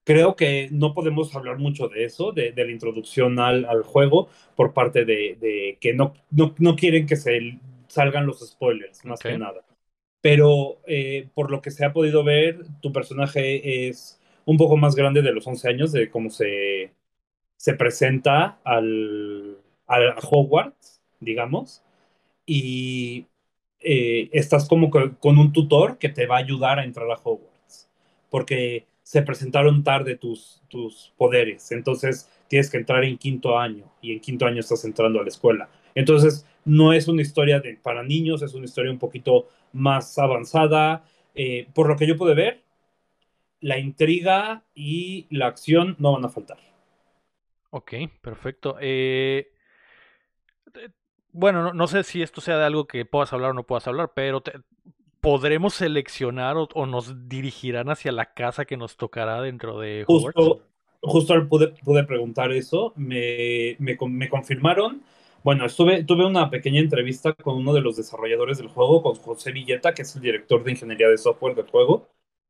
creo 0.03 0.35
que 0.35 0.67
no 0.71 0.93
podemos 0.93 1.35
hablar 1.35 1.59
mucho 1.59 1.87
de 1.87 2.05
eso, 2.05 2.31
de, 2.31 2.51
de 2.51 2.65
la 2.65 2.71
introducción 2.71 3.39
al, 3.39 3.65
al, 3.65 3.83
juego, 3.83 4.29
por 4.55 4.73
parte 4.73 5.05
de, 5.05 5.37
de 5.39 5.77
que 5.79 5.93
no, 5.93 6.13
no, 6.31 6.55
no, 6.57 6.75
quieren 6.75 7.05
que 7.05 7.15
se 7.15 7.59
salgan 7.87 8.25
los 8.25 8.39
spoilers, 8.39 9.05
más 9.05 9.19
okay. 9.19 9.33
que 9.33 9.37
nada. 9.37 9.61
Pero 10.21 10.79
eh, 10.87 11.29
por 11.33 11.51
lo 11.51 11.61
que 11.61 11.71
se 11.71 11.85
ha 11.85 11.93
podido 11.93 12.23
ver, 12.23 12.59
tu 12.81 12.91
personaje 12.93 13.87
es 13.89 14.19
un 14.45 14.57
poco 14.57 14.77
más 14.77 14.95
grande 14.95 15.21
de 15.21 15.31
los 15.33 15.47
11 15.47 15.67
años, 15.69 15.91
de 15.91 16.09
cómo 16.09 16.29
se, 16.29 16.91
se 17.57 17.73
presenta 17.75 18.59
al, 18.63 19.57
al 19.87 20.15
Hogwarts, 20.29 21.01
digamos, 21.19 21.83
y 22.45 23.27
eh, 23.79 24.29
estás 24.33 24.67
como 24.67 24.89
con 24.91 25.37
un 25.39 25.53
tutor 25.53 25.97
que 25.97 26.09
te 26.09 26.27
va 26.27 26.37
a 26.37 26.39
ayudar 26.39 26.79
a 26.79 26.83
entrar 26.85 27.09
a 27.11 27.15
Hogwarts. 27.15 27.89
Porque 28.29 28.85
se 29.03 29.21
presentaron 29.23 29.83
tarde 29.83 30.15
tus, 30.15 30.61
tus 30.69 31.13
poderes, 31.17 31.71
entonces 31.71 32.29
tienes 32.47 32.69
que 32.69 32.77
entrar 32.77 33.03
en 33.03 33.17
quinto 33.17 33.57
año 33.57 33.91
y 34.01 34.13
en 34.13 34.21
quinto 34.21 34.45
año 34.45 34.61
estás 34.61 34.85
entrando 34.85 35.19
a 35.19 35.23
la 35.23 35.29
escuela. 35.29 35.69
Entonces, 35.95 36.45
no 36.63 36.93
es 36.93 37.07
una 37.07 37.21
historia 37.21 37.59
de, 37.59 37.75
para 37.75 38.03
niños, 38.03 38.41
es 38.41 38.53
una 38.53 38.65
historia 38.65 38.91
un 38.91 38.99
poquito 38.99 39.49
más 39.73 40.17
avanzada. 40.17 41.03
Eh, 41.35 41.67
por 41.73 41.87
lo 41.87 41.95
que 41.95 42.07
yo 42.07 42.17
pude 42.17 42.35
ver, 42.35 42.63
la 43.59 43.77
intriga 43.77 44.63
y 44.73 45.27
la 45.29 45.47
acción 45.47 45.95
no 45.99 46.13
van 46.13 46.25
a 46.25 46.29
faltar. 46.29 46.57
Ok, 47.69 47.93
perfecto. 48.21 48.75
Eh, 48.81 49.53
bueno, 51.31 51.73
no, 51.73 51.87
sé 51.87 52.03
si 52.03 52.21
esto 52.21 52.41
sea 52.41 52.57
de 52.57 52.65
algo 52.65 52.85
que 52.85 53.05
puedas 53.05 53.31
hablar 53.31 53.51
o 53.51 53.53
no 53.53 53.63
puedas 53.63 53.87
hablar, 53.87 54.11
pero 54.13 54.43
¿podremos 55.21 55.75
seleccionar 55.75 56.57
o, 56.57 56.85
nos 56.85 57.29
dirigirán 57.29 57.89
hacia 57.89 58.11
la 58.11 58.33
casa 58.33 58.65
que 58.65 58.77
nos 58.77 58.97
tocará 58.97 59.41
dentro 59.41 59.79
de 59.79 60.03
Justo, 60.05 60.65
justo 61.01 61.47
pude, 61.47 61.69
pude 61.69 62.03
preguntar 62.03 62.51
eso, 62.51 62.93
me, 62.95 63.75
me, 63.79 63.97
me, 64.01 64.29
confirmaron. 64.29 65.01
Bueno, 65.43 65.65
estuve, 65.65 66.03
tuve 66.03 66.25
una 66.25 66.51
pequeña 66.51 66.79
entrevista 66.79 67.33
con 67.33 67.55
uno 67.55 67.73
de 67.73 67.81
los 67.81 67.97
desarrolladores 67.97 68.59
del 68.59 68.67
juego, 68.67 69.01
con 69.01 69.15
José 69.15 69.51
Villeta, 69.51 69.93
que 69.93 70.03
es 70.03 70.15
el 70.15 70.21
director 70.21 70.63
de 70.63 70.71
ingeniería 70.71 71.09
de 71.09 71.17
software 71.17 71.55
del 71.55 71.65
juego, 71.65 72.09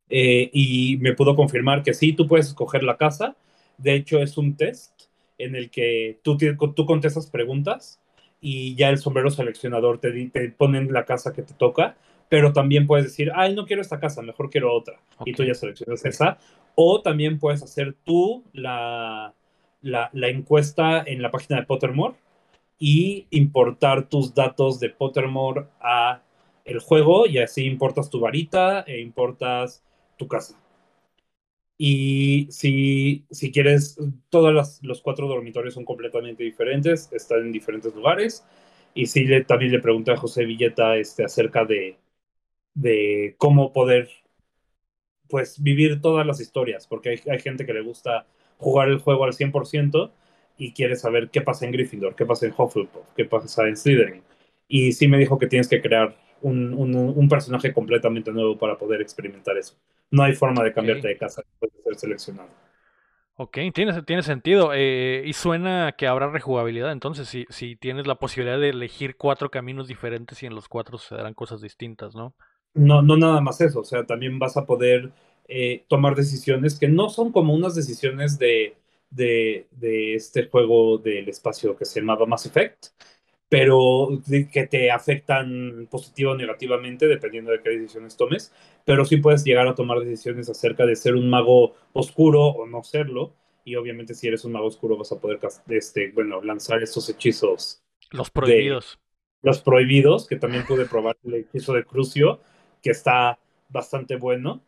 eh, 0.10 0.50
y 0.52 0.98
me 0.98 1.14
pudo 1.14 1.36
confirmar 1.38 1.84
que 1.84 1.94
sí, 1.94 2.12
tú 2.12 2.28
puedes 2.28 2.48
escoger 2.48 2.84
la 2.84 2.98
casa. 2.98 3.38
De 3.78 3.96
hecho, 3.96 4.20
es 4.20 4.38
un 4.38 4.58
test 4.58 5.04
en 5.38 5.56
el 5.56 5.70
que 5.70 6.20
tú, 6.22 6.38
tú 6.38 6.86
contestas 6.86 7.28
preguntas 7.28 8.02
y 8.42 8.76
ya 8.76 8.90
el 8.90 8.98
sombrero 8.98 9.30
seleccionador 9.30 10.00
te, 10.00 10.12
te 10.30 10.50
ponen 10.50 10.92
la 10.92 11.06
casa 11.06 11.32
que 11.32 11.44
te 11.44 11.54
toca, 11.54 11.96
pero 12.28 12.52
también 12.52 12.88
puedes 12.88 13.06
decir, 13.06 13.32
ay, 13.36 13.56
no 13.56 13.66
quiero 13.66 13.82
esta 13.82 14.02
casa, 14.02 14.22
mejor 14.22 14.50
quiero 14.50 14.74
otra. 14.76 15.00
Y 15.26 15.32
tú 15.34 15.46
ya 15.46 15.54
seleccionas 15.54 16.04
esa. 16.04 16.40
O 16.76 17.02
también 17.02 17.40
puedes 17.40 17.64
hacer 17.64 17.96
tú 18.04 18.44
la, 18.52 19.34
la, 19.82 20.10
la, 20.12 20.28
encuesta 20.28 21.04
en 21.06 21.22
la 21.22 21.32
página 21.32 21.60
de 21.62 21.66
Pottermore 21.66 22.16
y 22.84 23.28
importar 23.30 24.10
tus 24.10 24.34
datos 24.34 24.80
de 24.80 24.90
Pottermore 24.90 25.68
a 25.80 26.24
el 26.66 26.80
juego 26.80 27.28
y 27.28 27.38
así 27.38 27.64
importas 27.66 28.10
tu 28.10 28.20
varita 28.20 28.82
e 28.82 29.00
importas 29.02 29.84
tu 30.18 30.28
casa. 30.28 30.60
Y 31.78 32.48
si, 32.50 33.26
si 33.30 33.52
quieres, 33.52 34.00
todos 34.30 34.80
los 34.82 35.02
cuatro 35.02 35.28
dormitorios 35.28 35.76
son 35.76 35.86
completamente 35.86 36.44
diferentes, 36.44 37.12
están 37.14 37.42
en 37.42 37.52
diferentes 37.52 37.94
lugares. 37.94 38.44
Y 38.96 39.06
sí, 39.06 39.26
le, 39.26 39.44
también 39.44 39.72
le 39.72 39.80
pregunté 39.80 40.12
a 40.14 40.18
José 40.18 40.46
Villeta 40.46 40.98
este, 40.98 41.24
acerca 41.24 41.66
de, 41.66 41.98
de 42.74 43.36
cómo 43.38 43.74
poder 43.74 44.10
pues 45.30 45.62
vivir 45.62 46.02
todas 46.02 46.26
las 46.26 46.42
historias, 46.42 46.88
porque 46.88 47.10
hay, 47.10 47.20
hay, 47.32 47.40
gente 47.40 47.66
que 47.66 47.74
le 47.74 47.82
gusta 47.82 48.26
jugar 48.58 48.90
el 48.90 49.00
juego 49.00 49.24
al 49.24 49.34
100% 49.34 50.12
y 50.62 50.74
quiere 50.74 50.96
saber 50.96 51.30
qué 51.30 51.42
pasa 51.42 51.66
en 51.66 51.72
Gryffindor, 51.72 52.16
qué 52.16 52.26
pasa 52.26 52.46
en 52.46 52.54
Hufflepuff, 52.58 53.08
qué 53.16 53.26
pasa 53.26 53.68
en 53.68 53.78
Slytherin. 53.78 54.24
Y 54.68 54.94
sí 54.94 55.08
me 55.08 55.18
dijo 55.18 55.38
que 55.40 55.48
tienes 55.48 55.68
que 55.68 55.82
crear 55.82 56.16
un, 56.42 56.74
un, 56.74 56.96
un 56.96 57.30
personaje 57.30 57.74
completamente 57.74 58.32
nuevo 58.32 58.58
para 58.58 58.78
poder 58.78 59.02
experimentar 59.02 59.58
eso 59.58 59.76
no 60.12 60.24
hay 60.24 60.34
forma 60.34 60.64
de 60.64 60.74
cambiarte 60.74 61.08
de 61.08 61.18
casa 61.18 61.42
después 61.42 61.72
de 61.74 61.84
ser 61.84 61.96
seleccionado. 61.96 62.50
Ok, 63.38 63.58
tiene, 63.74 64.04
tiene 64.04 64.22
sentido. 64.22 64.72
Eh, 64.76 65.24
y 65.26 65.34
suena 65.34 65.94
que 65.98 66.06
habrá 66.06 66.30
rejugabilidad. 66.30 66.92
Entonces, 66.92 67.28
si, 67.28 67.46
si 67.50 67.76
tienes 67.76 68.06
la 68.06 68.16
posibilidad 68.16 68.60
de 68.60 68.70
elegir 68.70 69.16
cuatro 69.16 69.50
caminos 69.50 69.88
diferentes 69.88 70.44
y 70.44 70.46
en 70.46 70.54
los 70.54 70.68
cuatro 70.68 70.98
se 70.98 71.16
darán 71.16 71.34
cosas 71.34 71.62
distintas, 71.62 72.14
¿no? 72.14 72.36
No, 72.74 73.02
no 73.02 73.18
nada 73.18 73.42
más 73.42 73.60
eso. 73.62 73.80
O 73.80 73.84
sea, 73.84 74.06
también 74.06 74.38
vas 74.38 74.58
a 74.58 74.66
poder 74.66 75.12
eh, 75.48 75.86
tomar 75.88 76.16
decisiones 76.16 76.78
que 76.78 76.88
no 76.88 77.10
son 77.10 77.32
como 77.32 77.56
unas 77.56 77.74
decisiones 77.74 78.38
de, 78.38 78.76
de, 79.12 79.68
de, 79.72 80.16
este 80.16 80.48
juego 80.48 80.98
del 80.98 81.30
espacio 81.30 81.76
que 81.76 81.86
se 81.86 82.00
llamaba 82.00 82.26
Mass 82.26 82.48
Effect, 82.48 82.88
pero 83.52 84.08
que 84.26 84.68
te 84.68 84.90
afectan 84.90 85.86
positivo 85.92 86.32
o 86.32 86.36
negativamente 86.36 87.06
dependiendo 87.06 87.52
de 87.52 87.62
qué 87.62 87.72
decisiones 87.72 88.16
tomes, 88.16 88.54
pero 88.86 89.04
sí 89.04 89.18
puedes 89.18 89.44
llegar 89.44 89.68
a 89.68 89.76
tomar 89.76 90.00
decisiones 90.00 90.50
acerca 90.50 90.86
de 90.86 90.96
ser 90.96 91.16
un 91.16 91.30
mago 91.30 91.76
oscuro 91.92 92.46
o 92.46 92.66
no 92.66 92.82
serlo, 92.82 93.34
y 93.66 93.76
obviamente 93.76 94.14
si 94.14 94.28
eres 94.28 94.46
un 94.46 94.54
mago 94.54 94.68
oscuro 94.68 94.98
vas 94.98 95.12
a 95.12 95.20
poder 95.20 95.40
este, 95.68 96.12
bueno, 96.12 96.42
lanzar 96.42 96.82
estos 96.82 97.10
hechizos. 97.10 97.84
Los 98.12 98.32
prohibidos. 98.32 99.00
los 99.42 99.62
prohibidos, 99.62 100.28
que 100.28 100.38
también 100.38 100.66
pude 100.66 100.86
probar 100.86 101.18
el 101.26 101.34
hechizo 101.34 101.74
de 101.74 101.84
Crucio, 101.84 102.40
que 102.82 102.92
está 102.92 103.38
bastante 103.68 104.16
bueno. 104.16 104.62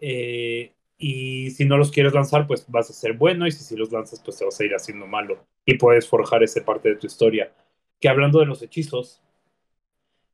Eh, 0.00 0.72
y 0.98 1.50
si 1.52 1.64
no 1.64 1.76
los 1.76 1.90
quieres 1.90 2.12
lanzar, 2.12 2.46
pues 2.46 2.64
vas 2.68 2.90
a 2.90 2.92
ser 2.92 3.14
bueno, 3.14 3.46
y 3.46 3.52
si, 3.52 3.64
si 3.64 3.76
los 3.76 3.92
lanzas, 3.92 4.20
pues 4.24 4.36
te 4.36 4.44
vas 4.44 4.58
a 4.58 4.64
ir 4.64 4.74
haciendo 4.74 5.06
malo, 5.06 5.38
y 5.64 5.74
puedes 5.78 6.08
forjar 6.08 6.42
esa 6.42 6.64
parte 6.64 6.90
de 6.90 6.96
tu 6.96 7.06
historia 7.06 7.52
que 8.00 8.08
hablando 8.08 8.40
de 8.40 8.46
los 8.46 8.62
hechizos, 8.62 9.22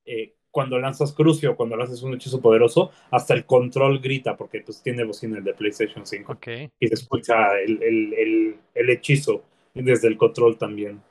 eh, 0.04 0.34
cuando 0.50 0.78
lanzas 0.78 1.12
Crucio, 1.12 1.56
cuando 1.56 1.76
lanzas 1.76 2.02
un 2.02 2.14
hechizo 2.14 2.40
poderoso, 2.40 2.92
hasta 3.10 3.34
el 3.34 3.44
control 3.44 3.98
grita, 3.98 4.36
porque 4.36 4.60
pues 4.60 4.82
tiene 4.82 5.04
bocina 5.04 5.38
el 5.38 5.44
de 5.44 5.54
PlayStation 5.54 6.06
5. 6.06 6.38
Y 6.78 6.88
se 6.88 6.94
escucha 6.94 7.58
el, 7.58 7.82
el, 7.82 8.56
el, 8.74 8.90
hechizo 8.90 9.42
desde 9.74 10.08
el 10.08 10.16
control 10.16 10.56
también. 10.56 11.02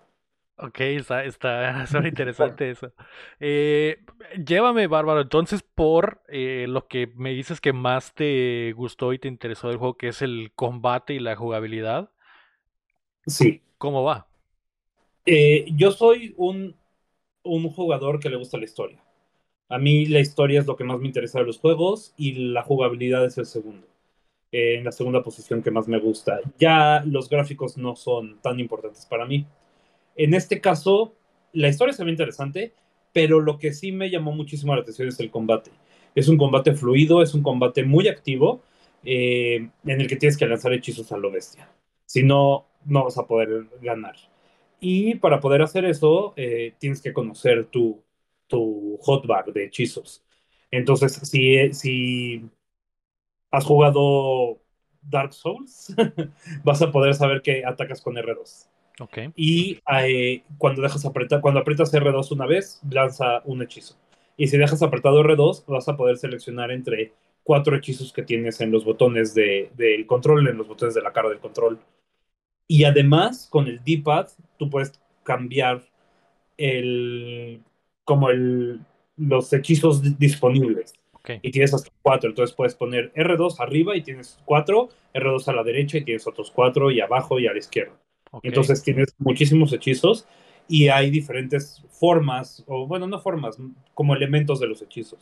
Ok, 0.64 0.80
está, 0.80 1.26
está, 1.26 1.74
interesante 2.08 2.72
eso. 2.72 2.94
Eh, 3.42 3.98
llévame, 4.46 4.88
Bárbaro, 4.88 5.22
entonces 5.22 5.62
por 5.62 6.22
eh, 6.30 6.68
lo 6.70 6.88
que 6.88 7.08
me 7.16 7.32
dices 7.32 7.60
que 7.60 7.74
más 7.74 8.14
te 8.14 8.72
gustó 8.72 9.12
y 9.12 9.20
te 9.20 9.28
interesó 9.28 9.68
del 9.68 9.78
juego, 9.78 9.98
que 9.98 10.08
es 10.08 10.22
el 10.22 10.54
combate 10.56 11.16
y 11.16 11.20
la 11.20 11.36
jugabilidad. 11.36 12.12
Sí. 13.28 13.62
¿Cómo 13.78 14.04
va? 14.04 14.28
Eh, 15.26 15.66
yo 15.76 15.92
soy 15.92 16.34
un, 16.38 16.76
un 17.44 17.70
jugador 17.70 18.22
que 18.22 18.30
le 18.30 18.38
gusta 18.38 18.58
la 18.58 18.64
historia. 18.64 19.04
A 19.68 19.78
mí 19.78 20.06
la 20.06 20.22
historia 20.22 20.62
es 20.62 20.68
lo 20.68 20.78
que 20.78 20.86
más 20.86 21.00
me 21.00 21.08
interesa 21.08 21.40
de 21.40 21.46
los 21.46 21.60
juegos 21.60 22.14
y 22.16 22.52
la 22.52 22.64
jugabilidad 22.64 23.26
es 23.26 23.38
el 23.38 23.46
segundo. 23.46 23.86
En 24.54 24.86
la 24.86 24.94
segunda 24.94 25.24
posición 25.24 25.62
que 25.62 25.72
más 25.72 25.90
me 25.90 26.00
gusta. 26.00 26.40
Ya 26.58 27.04
los 27.06 27.28
gráficos 27.28 27.76
no 27.76 27.98
son 27.98 28.40
tan 28.40 28.62
importantes 28.62 29.06
para 29.06 29.26
mí. 29.26 29.46
En 30.16 30.34
este 30.34 30.62
caso, 30.62 31.16
la 31.54 31.70
historia 31.70 31.94
se 31.94 32.04
ve 32.04 32.12
interesante, 32.12 32.74
pero 33.14 33.40
lo 33.40 33.58
que 33.58 33.74
sí 33.74 33.92
me 33.92 34.10
llamó 34.10 34.34
muchísimo 34.34 34.76
la 34.76 34.82
atención 34.82 35.08
es 35.08 35.20
el 35.20 35.32
combate. 35.32 35.72
Es 36.16 36.28
un 36.28 36.38
combate 36.38 36.74
fluido, 36.74 37.22
es 37.22 37.34
un 37.34 37.44
combate 37.44 37.84
muy 37.84 38.08
activo, 38.08 38.62
eh, 39.04 39.70
en 39.86 40.02
el 40.02 40.08
que 40.08 40.16
tienes 40.16 40.38
que 40.38 40.48
lanzar 40.48 40.74
hechizos 40.74 41.12
a 41.12 41.18
lo 41.18 41.32
bestia. 41.32 41.70
Si 42.06 42.24
no, 42.24 42.68
no 42.86 43.06
vas 43.06 43.18
a 43.18 43.28
poder 43.28 43.66
ganar. 43.82 44.16
Y 44.80 45.16
para 45.16 45.40
poder 45.40 45.62
hacer 45.62 45.86
eso, 45.86 46.34
eh, 46.36 46.74
tienes 46.80 47.02
que 47.02 47.14
conocer 47.14 47.66
tu, 47.68 48.04
hotbar 48.50 49.52
de 49.54 49.66
hechizos. 49.66 50.24
Entonces, 50.72 51.14
si, 51.14 51.74
si 51.74 52.50
has 53.52 53.66
jugado 53.66 54.60
Dark 55.02 55.34
Souls, 55.34 55.94
vas 56.64 56.82
a 56.82 56.92
poder 56.92 57.14
saber 57.16 57.42
que 57.42 57.64
atacas 57.66 58.02
con 58.02 58.16
R2. 58.16 58.68
Okay. 59.00 59.32
Y 59.36 59.80
eh, 59.92 60.44
cuando 60.58 60.82
dejas 60.82 61.06
apretar, 61.06 61.42
cuando 61.42 61.60
aprietas 61.60 61.94
R2 61.94 62.32
una 62.32 62.46
vez, 62.46 62.82
lanza 62.90 63.42
un 63.46 63.62
hechizo. 63.62 63.96
Y 64.38 64.48
si 64.48 64.58
dejas 64.58 64.82
apretado 64.82 65.24
R2, 65.24 65.66
vas 65.68 65.88
a 65.88 65.98
poder 65.98 66.18
seleccionar 66.18 66.72
entre 66.72 67.14
cuatro 67.44 67.76
hechizos 67.76 68.14
que 68.14 68.24
tienes 68.24 68.62
en 68.62 68.72
los 68.72 68.86
botones 68.86 69.34
del 69.34 69.70
de, 69.76 70.06
control, 70.08 70.48
en 70.48 70.58
los 70.58 70.68
botones 70.68 70.96
de 70.96 71.02
la 71.02 71.12
cara 71.12 71.30
del 71.30 71.40
control. 71.40 71.80
Y 72.68 72.86
además, 72.86 73.48
con 73.50 73.68
el 73.68 73.84
D-pad, 73.84 74.28
tú 74.58 74.70
puedes 74.70 74.94
cambiar 75.24 75.84
el, 76.58 77.62
como 78.04 78.30
el, 78.30 78.80
los 79.18 79.52
hechizos 79.54 80.18
disponibles. 80.18 80.94
Y 81.42 81.52
tienes 81.52 81.74
hasta 81.74 81.90
cuatro, 82.02 82.30
entonces 82.30 82.54
puedes 82.54 82.76
poner 82.76 83.14
R2 83.14 83.56
arriba 83.60 83.96
y 83.96 84.02
tienes 84.02 84.38
cuatro, 84.44 84.90
R2 85.14 85.48
a 85.48 85.54
la 85.54 85.64
derecha 85.64 85.98
y 85.98 86.04
tienes 86.04 86.28
otros 86.28 86.52
cuatro, 86.52 86.92
y 86.92 87.00
abajo 87.00 87.40
y 87.40 87.48
a 87.48 87.54
la 87.54 87.60
izquierda. 87.60 87.94
Entonces 88.42 88.82
tienes 88.82 89.14
muchísimos 89.20 89.72
hechizos 89.74 90.28
y 90.68 90.88
hay 90.88 91.12
diferentes 91.12 91.84
formas, 91.90 92.64
o 92.68 92.88
bueno, 92.88 93.08
no 93.08 93.20
formas, 93.20 93.58
como 93.94 94.16
elementos 94.16 94.60
de 94.60 94.68
los 94.68 94.82
hechizos. 94.82 95.20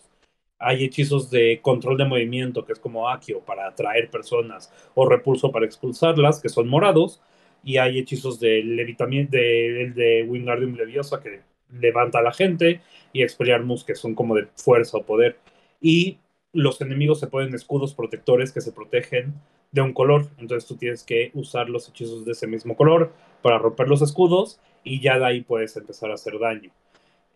Hay 0.60 0.84
hechizos 0.84 1.32
de 1.32 1.60
control 1.62 1.98
de 1.98 2.06
movimiento, 2.06 2.64
que 2.64 2.74
es 2.74 2.80
como 2.80 3.10
Akio 3.10 3.40
para 3.40 3.68
atraer 3.68 4.10
personas, 4.10 4.72
o 4.94 5.10
repulso 5.10 5.52
para 5.52 5.66
expulsarlas, 5.66 6.40
que 6.40 6.50
son 6.50 6.68
morados 6.68 7.20
y 7.64 7.78
hay 7.78 8.00
hechizos 8.00 8.40
de 8.40 8.64
levitamiento, 8.64 9.38
de, 9.38 9.92
de 9.96 10.24
Wingardium 10.28 10.76
Leviosa 10.76 11.20
que 11.20 11.42
levanta 11.72 12.20
a 12.20 12.24
la 12.24 12.34
gente, 12.34 12.82
y 13.14 13.24
Expelliarmus 13.24 13.84
que 13.84 13.96
son 13.96 14.16
como 14.16 14.36
de 14.36 14.48
fuerza 14.56 14.98
o 14.98 15.04
poder. 15.04 15.38
Y 15.80 16.20
los 16.54 16.82
enemigos 16.82 17.20
se 17.20 17.28
ponen 17.28 17.54
escudos 17.54 17.94
protectores 17.94 18.52
que 18.52 18.62
se 18.62 18.72
protegen 18.72 19.34
de 19.72 19.82
un 19.82 19.94
color, 19.94 20.28
entonces 20.38 20.68
tú 20.68 20.76
tienes 20.76 21.04
que 21.04 21.32
usar 21.34 21.70
los 21.70 21.88
hechizos 21.88 22.26
de 22.26 22.34
ese 22.34 22.48
mismo 22.48 22.76
color 22.76 23.14
para 23.42 23.58
romper 23.58 23.88
los 23.88 24.02
escudos 24.02 24.60
y 24.84 25.00
ya 25.00 25.18
de 25.18 25.26
ahí 25.26 25.42
puedes 25.42 25.76
empezar 25.78 26.12
a 26.12 26.16
hacer 26.16 26.38
daño. 26.40 26.72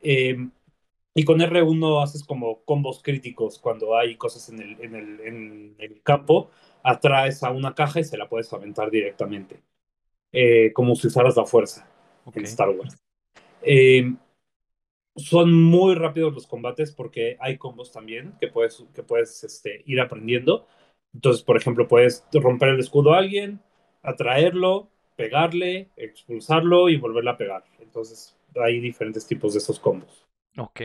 Em, 0.01 0.51
y 1.13 1.23
con 1.23 1.39
R1 1.39 2.03
haces 2.03 2.23
como 2.23 2.59
combos 2.65 3.01
críticos 3.01 3.57
cuando 3.59 3.97
hay 3.97 4.15
cosas 4.17 4.49
en 4.49 4.61
el, 4.61 4.81
en 4.81 4.95
el, 4.95 5.19
en 5.21 5.75
el 5.79 6.01
campo 6.01 6.51
atraes 6.83 7.41
a 7.43 7.51
una 7.51 7.73
caja 7.73 8.01
y 8.01 8.03
se 8.03 8.17
la 8.17 8.27
puedes 8.27 8.51
aventar 8.51 8.91
directamente. 8.91 9.61
Eh, 10.37 10.73
como 10.73 10.95
si 10.95 11.07
usaras 11.07 11.37
la 11.37 11.45
fuerza 11.45 11.87
en 12.33 12.43
Star 12.43 12.69
Wars. 12.69 12.97
Eh, 13.61 14.13
son 15.15 15.53
muy 15.53 15.95
rápidos 15.95 16.33
los 16.33 16.45
combates 16.45 16.91
porque 16.91 17.37
hay 17.39 17.57
combos 17.57 17.93
también 17.93 18.33
que 18.39 18.49
puedes, 18.49 18.83
que 18.93 19.01
puedes 19.01 19.45
este, 19.45 19.81
ir 19.85 20.01
aprendiendo. 20.01 20.67
Entonces, 21.15 21.43
por 21.43 21.57
ejemplo, 21.57 21.87
puedes 21.89 22.25
romper 22.33 22.69
el 22.71 22.81
escudo 22.81 23.15
a 23.15 23.19
alguien, 23.19 23.61
atraerlo, 24.03 24.89
pegarle, 25.17 25.89
expulsarlo 25.97 26.89
y 26.89 26.97
volverle 26.97 27.31
a 27.31 27.37
pegar. 27.37 27.65
Entonces, 27.81 28.37
hay 28.55 28.81
diferentes 28.81 29.27
tipos 29.27 29.53
de 29.53 29.59
esos 29.59 29.79
combos. 29.79 30.27
Ok. 30.57 30.81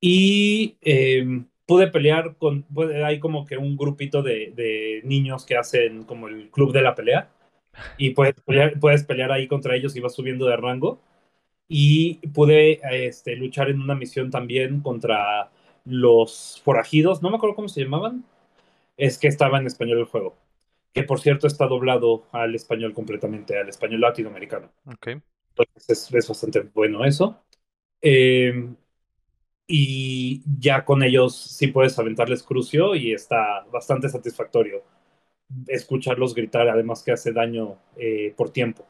Y 0.00 0.76
eh, 0.82 1.24
pude 1.66 1.88
pelear 1.88 2.36
con, 2.36 2.62
puede- 2.64 3.04
hay 3.04 3.20
como 3.20 3.46
que 3.46 3.56
un 3.56 3.76
grupito 3.76 4.22
de, 4.22 4.52
de 4.54 5.00
niños 5.04 5.46
que 5.46 5.56
hacen 5.56 6.04
como 6.04 6.28
el 6.28 6.50
club 6.50 6.72
de 6.72 6.82
la 6.82 6.94
pelea. 6.94 7.30
Y 7.98 8.10
puedes 8.12 8.34
pelear, 8.42 8.80
puedes 8.80 9.04
pelear 9.04 9.32
ahí 9.32 9.48
contra 9.48 9.76
ellos 9.76 9.96
y 9.96 10.00
vas 10.00 10.14
subiendo 10.14 10.46
de 10.46 10.56
rango. 10.56 11.00
Y 11.68 12.16
pude 12.30 12.80
este, 13.08 13.36
luchar 13.36 13.70
en 13.70 13.80
una 13.82 13.94
misión 13.96 14.30
también 14.30 14.80
contra 14.82 15.50
los 15.86 16.62
forajidos, 16.64 17.22
no 17.22 17.30
me 17.30 17.36
acuerdo 17.36 17.56
cómo 17.56 17.68
se 17.68 17.82
llamaban. 17.82 18.24
Es 18.96 19.18
que 19.18 19.28
estaba 19.28 19.58
en 19.58 19.66
español 19.66 19.98
el 19.98 20.04
juego. 20.06 20.36
Que 20.92 21.02
por 21.02 21.20
cierto 21.20 21.46
está 21.46 21.66
doblado 21.66 22.26
al 22.32 22.54
español 22.54 22.94
completamente, 22.94 23.58
al 23.58 23.68
español 23.68 24.00
latinoamericano. 24.00 24.70
Ok. 24.86 25.08
Entonces 25.50 25.90
es, 25.90 26.14
es 26.14 26.28
bastante 26.28 26.60
bueno 26.62 27.04
eso. 27.04 27.44
Eh, 28.02 28.74
y 29.66 30.42
ya 30.60 30.84
con 30.84 31.02
ellos 31.02 31.36
sí 31.36 31.68
puedes 31.68 31.98
aventarles 31.98 32.42
crucio 32.42 32.94
y 32.94 33.12
está 33.12 33.64
bastante 33.72 34.08
satisfactorio 34.08 34.82
escucharlos 35.68 36.34
gritar, 36.34 36.68
además 36.68 37.02
que 37.02 37.12
hace 37.12 37.32
daño 37.32 37.78
eh, 37.96 38.34
por 38.36 38.50
tiempo. 38.50 38.86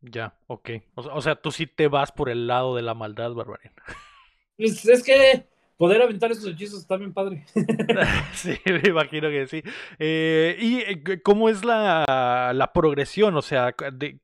Ya, 0.00 0.38
ok. 0.46 0.70
O, 0.94 1.02
sea- 1.02 1.14
o 1.14 1.20
sea, 1.22 1.36
tú 1.36 1.50
sí 1.50 1.66
te 1.66 1.88
vas 1.88 2.12
por 2.12 2.28
el 2.30 2.46
lado 2.46 2.76
de 2.76 2.82
la 2.82 2.94
maldad, 2.94 3.32
Barbarian. 3.32 3.72
Es, 4.58 4.84
es 4.86 5.02
que 5.02 5.46
poder 5.78 6.02
aventar 6.02 6.30
esos 6.30 6.46
hechizos 6.46 6.80
está 6.80 6.96
bien 6.98 7.14
padre. 7.14 7.46
Sí, 8.34 8.58
me 8.66 8.82
imagino 8.90 9.30
que 9.30 9.46
sí. 9.46 9.62
Eh, 9.98 10.56
¿y 10.60 10.78
eh, 10.80 11.22
cómo 11.22 11.48
es 11.48 11.64
la, 11.64 12.52
la 12.54 12.72
progresión? 12.72 13.34
O 13.36 13.42
sea, 13.42 13.74
de- 13.92 14.20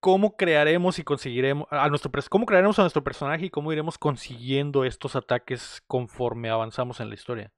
¿cómo 0.00 0.36
crearemos 0.36 0.98
y 0.98 1.04
conseguiremos 1.04 1.68
a 1.70 1.88
nuestro 1.88 2.10
cómo 2.28 2.46
crearemos 2.46 2.78
a 2.78 2.82
nuestro 2.82 3.04
personaje 3.04 3.46
y 3.46 3.50
cómo 3.50 3.72
iremos 3.72 3.98
consiguiendo 3.98 4.84
estos 4.84 5.14
ataques 5.14 5.82
conforme 5.86 6.48
avanzamos 6.50 7.00
en 7.00 7.08
la 7.10 7.14
historia? 7.14 7.52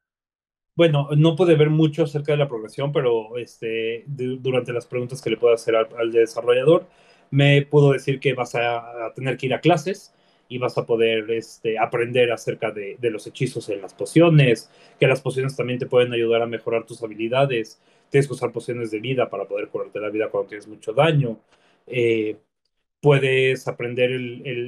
Bueno, 0.74 1.08
no 1.16 1.36
pude 1.36 1.54
ver 1.54 1.68
mucho 1.70 2.04
acerca 2.04 2.32
de 2.32 2.38
la 2.38 2.48
progresión, 2.48 2.92
pero 2.92 3.36
este, 3.36 4.04
de- 4.06 4.38
durante 4.40 4.72
las 4.72 4.86
preguntas 4.86 5.20
que 5.22 5.30
le 5.30 5.36
puedo 5.36 5.54
hacer 5.54 5.76
al, 5.76 5.88
al 5.98 6.10
desarrollador, 6.10 6.86
me 7.30 7.62
pudo 7.62 7.92
decir 7.92 8.18
que 8.20 8.34
vas 8.34 8.54
a, 8.54 9.06
a 9.06 9.14
tener 9.14 9.36
que 9.36 9.46
ir 9.46 9.54
a 9.54 9.60
clases 9.60 10.14
y 10.48 10.58
vas 10.58 10.76
a 10.78 10.86
poder 10.86 11.30
este, 11.30 11.78
aprender 11.78 12.32
acerca 12.32 12.70
de, 12.70 12.96
de 13.00 13.10
los 13.10 13.26
hechizos 13.26 13.68
en 13.68 13.80
las 13.80 13.94
pociones, 13.94 14.70
que 15.00 15.06
las 15.06 15.20
pociones 15.20 15.56
también 15.56 15.78
te 15.78 15.86
pueden 15.86 16.12
ayudar 16.12 16.42
a 16.42 16.46
mejorar 16.46 16.84
tus 16.84 17.02
habilidades. 17.02 17.80
Tienes 18.10 18.26
que 18.26 18.34
usar 18.34 18.52
pociones 18.52 18.90
de 18.90 19.00
vida 19.00 19.30
para 19.30 19.46
poder 19.46 19.68
curarte 19.68 20.00
la 20.00 20.10
vida 20.10 20.28
cuando 20.28 20.48
tienes 20.50 20.68
mucho 20.68 20.92
daño. 20.92 21.38
Eh, 21.86 22.36
puedes 23.00 23.66
aprender 23.66 24.12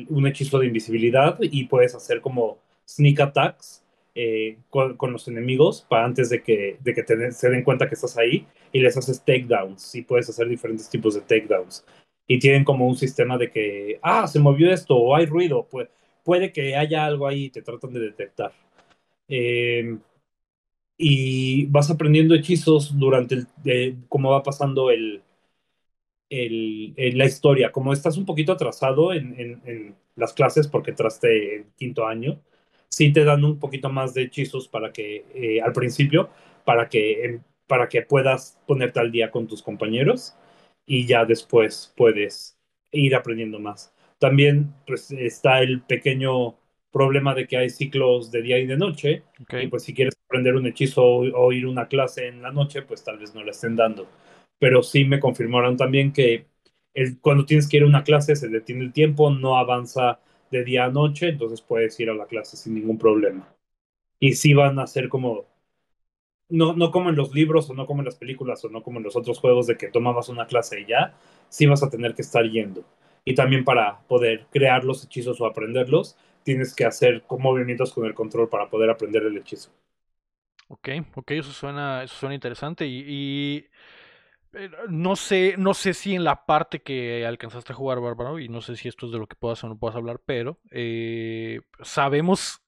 un 0.08 0.26
hechizo 0.26 0.58
de 0.58 0.66
invisibilidad 0.66 1.38
y 1.40 1.66
puedes 1.66 1.94
hacer 1.94 2.20
como 2.20 2.58
sneak 2.86 3.20
attacks 3.20 3.84
eh, 4.16 4.58
con, 4.70 4.96
con 4.96 5.12
los 5.12 5.26
enemigos 5.28 5.86
para 5.88 6.04
antes 6.04 6.30
de 6.30 6.42
que, 6.42 6.78
de 6.80 6.94
que 6.94 7.02
te 7.02 7.32
se 7.32 7.50
den 7.50 7.64
cuenta 7.64 7.88
que 7.88 7.94
estás 7.94 8.16
ahí 8.16 8.46
y 8.72 8.80
les 8.80 8.96
haces 8.96 9.24
takedowns 9.24 9.94
y 9.94 10.02
puedes 10.02 10.28
hacer 10.28 10.48
diferentes 10.48 10.88
tipos 10.88 11.14
de 11.14 11.20
takedowns. 11.20 11.84
Y 12.26 12.38
tienen 12.38 12.64
como 12.64 12.86
un 12.88 12.96
sistema 12.96 13.36
de 13.38 13.50
que, 13.50 13.98
ah, 14.02 14.26
se 14.26 14.40
movió 14.40 14.72
esto 14.72 14.96
o 14.96 15.14
hay 15.16 15.26
ruido, 15.26 15.66
pues, 15.70 15.88
puede 16.24 16.52
que 16.52 16.76
haya 16.76 17.04
algo 17.04 17.26
ahí 17.26 17.44
y 17.46 17.50
te 17.50 17.62
tratan 17.62 17.92
de 17.92 18.00
detectar. 18.00 18.52
Eh, 19.28 19.98
y 20.96 21.66
vas 21.66 21.90
aprendiendo 21.90 22.34
hechizos 22.34 22.96
durante 22.98 23.34
el, 23.36 23.46
de, 23.62 23.96
cómo 24.08 24.30
va 24.30 24.42
pasando 24.42 24.90
el, 24.90 25.22
el, 26.30 26.94
el- 26.96 27.18
la 27.18 27.24
historia. 27.26 27.72
Como 27.72 27.92
estás 27.92 28.16
un 28.16 28.24
poquito 28.26 28.52
atrasado 28.52 29.12
en, 29.12 29.34
en- 29.38 29.94
las 30.16 30.32
clases 30.32 30.68
porque 30.68 30.92
traste 30.92 31.56
en 31.56 31.66
quinto 31.76 32.06
año, 32.06 32.40
sí 32.88 33.12
te 33.12 33.24
dan 33.24 33.44
un 33.44 33.58
poquito 33.58 33.90
más 33.90 34.14
de 34.14 34.22
hechizos 34.22 34.68
para 34.68 34.92
que, 34.92 35.24
eh, 35.34 35.60
al 35.60 35.72
principio, 35.72 36.30
para 36.64 36.88
que, 36.88 37.24
em, 37.24 37.40
para 37.66 37.88
que 37.88 38.02
puedas 38.02 38.56
ponerte 38.66 39.00
al 39.00 39.10
día 39.10 39.30
con 39.32 39.48
tus 39.48 39.60
compañeros 39.62 40.34
y 40.86 41.06
ya 41.06 41.24
después 41.24 41.92
puedes 41.96 42.58
ir 42.92 43.14
aprendiendo 43.14 43.58
más. 43.58 43.92
También 44.18 44.74
pues, 44.86 45.10
está 45.10 45.60
el 45.60 45.82
pequeño 45.82 46.56
problema 46.92 47.34
de 47.34 47.46
que 47.46 47.56
hay 47.56 47.70
ciclos 47.70 48.30
de 48.30 48.42
día 48.42 48.58
y 48.58 48.66
de 48.66 48.76
noche 48.76 49.24
Ok. 49.42 49.54
y 49.56 49.66
pues 49.66 49.82
si 49.82 49.94
quieres 49.94 50.14
aprender 50.26 50.54
un 50.54 50.66
hechizo 50.66 51.02
o, 51.04 51.46
o 51.46 51.52
ir 51.52 51.64
a 51.64 51.68
una 51.70 51.88
clase 51.88 52.28
en 52.28 52.42
la 52.42 52.52
noche, 52.52 52.82
pues 52.82 53.02
tal 53.04 53.18
vez 53.18 53.34
no 53.34 53.42
la 53.44 53.50
estén 53.50 53.76
dando. 53.76 54.08
Pero 54.58 54.82
sí 54.82 55.04
me 55.04 55.20
confirmaron 55.20 55.76
también 55.76 56.12
que 56.12 56.46
el, 56.94 57.18
cuando 57.20 57.44
tienes 57.44 57.68
que 57.68 57.78
ir 57.78 57.82
a 57.82 57.86
una 57.86 58.04
clase 58.04 58.36
se 58.36 58.48
detiene 58.48 58.84
el 58.84 58.92
tiempo, 58.92 59.30
no 59.30 59.56
avanza 59.58 60.20
de 60.50 60.64
día 60.64 60.84
a 60.84 60.90
noche, 60.90 61.28
entonces 61.30 61.60
puedes 61.60 61.98
ir 62.00 62.10
a 62.10 62.14
la 62.14 62.26
clase 62.26 62.56
sin 62.56 62.74
ningún 62.74 62.98
problema. 62.98 63.48
Y 64.20 64.34
sí 64.34 64.54
van 64.54 64.78
a 64.78 64.86
ser 64.86 65.08
como, 65.08 65.46
no, 66.56 66.74
no 66.74 66.90
como 66.90 67.10
en 67.10 67.16
los 67.16 67.34
libros 67.34 67.68
o 67.70 67.74
no 67.74 67.86
como 67.86 68.00
en 68.00 68.06
las 68.06 68.16
películas 68.16 68.64
o 68.64 68.68
no 68.68 68.82
como 68.82 68.98
en 68.98 69.04
los 69.04 69.16
otros 69.16 69.38
juegos 69.40 69.66
de 69.66 69.76
que 69.76 69.88
tomabas 69.88 70.28
una 70.28 70.46
clase 70.46 70.80
y 70.80 70.86
ya, 70.86 71.14
sí 71.48 71.66
vas 71.66 71.82
a 71.82 71.90
tener 71.90 72.14
que 72.14 72.22
estar 72.22 72.44
yendo. 72.48 72.84
Y 73.24 73.34
también 73.34 73.64
para 73.64 74.00
poder 74.08 74.46
crear 74.50 74.84
los 74.84 75.04
hechizos 75.04 75.40
o 75.40 75.46
aprenderlos, 75.46 76.16
tienes 76.42 76.74
que 76.74 76.84
hacer 76.84 77.24
movimientos 77.38 77.92
con 77.92 78.06
el 78.06 78.14
control 78.14 78.48
para 78.48 78.68
poder 78.68 78.90
aprender 78.90 79.22
el 79.24 79.36
hechizo. 79.36 79.70
Ok, 80.68 80.88
ok, 81.14 81.30
eso 81.32 81.52
suena, 81.52 82.02
eso 82.02 82.14
suena 82.16 82.34
interesante 82.34 82.86
y, 82.86 83.68
eh, 84.54 84.70
no 84.88 85.16
sé, 85.16 85.56
no 85.58 85.74
sé 85.74 85.94
si 85.94 86.14
en 86.14 86.24
la 86.24 86.46
parte 86.46 86.82
que 86.82 87.26
alcanzaste 87.26 87.72
a 87.72 87.76
jugar, 87.76 88.00
Bárbaro, 88.00 88.38
y 88.40 88.48
no 88.48 88.62
sé 88.62 88.76
si 88.76 88.88
esto 88.88 89.06
es 89.06 89.12
de 89.12 89.18
lo 89.18 89.26
que 89.28 89.36
puedas 89.36 89.64
o 89.64 89.68
no 89.68 89.78
puedas 89.78 89.96
hablar, 89.96 90.20
pero 90.26 90.60
eh, 90.72 91.60
sabemos 91.82 92.63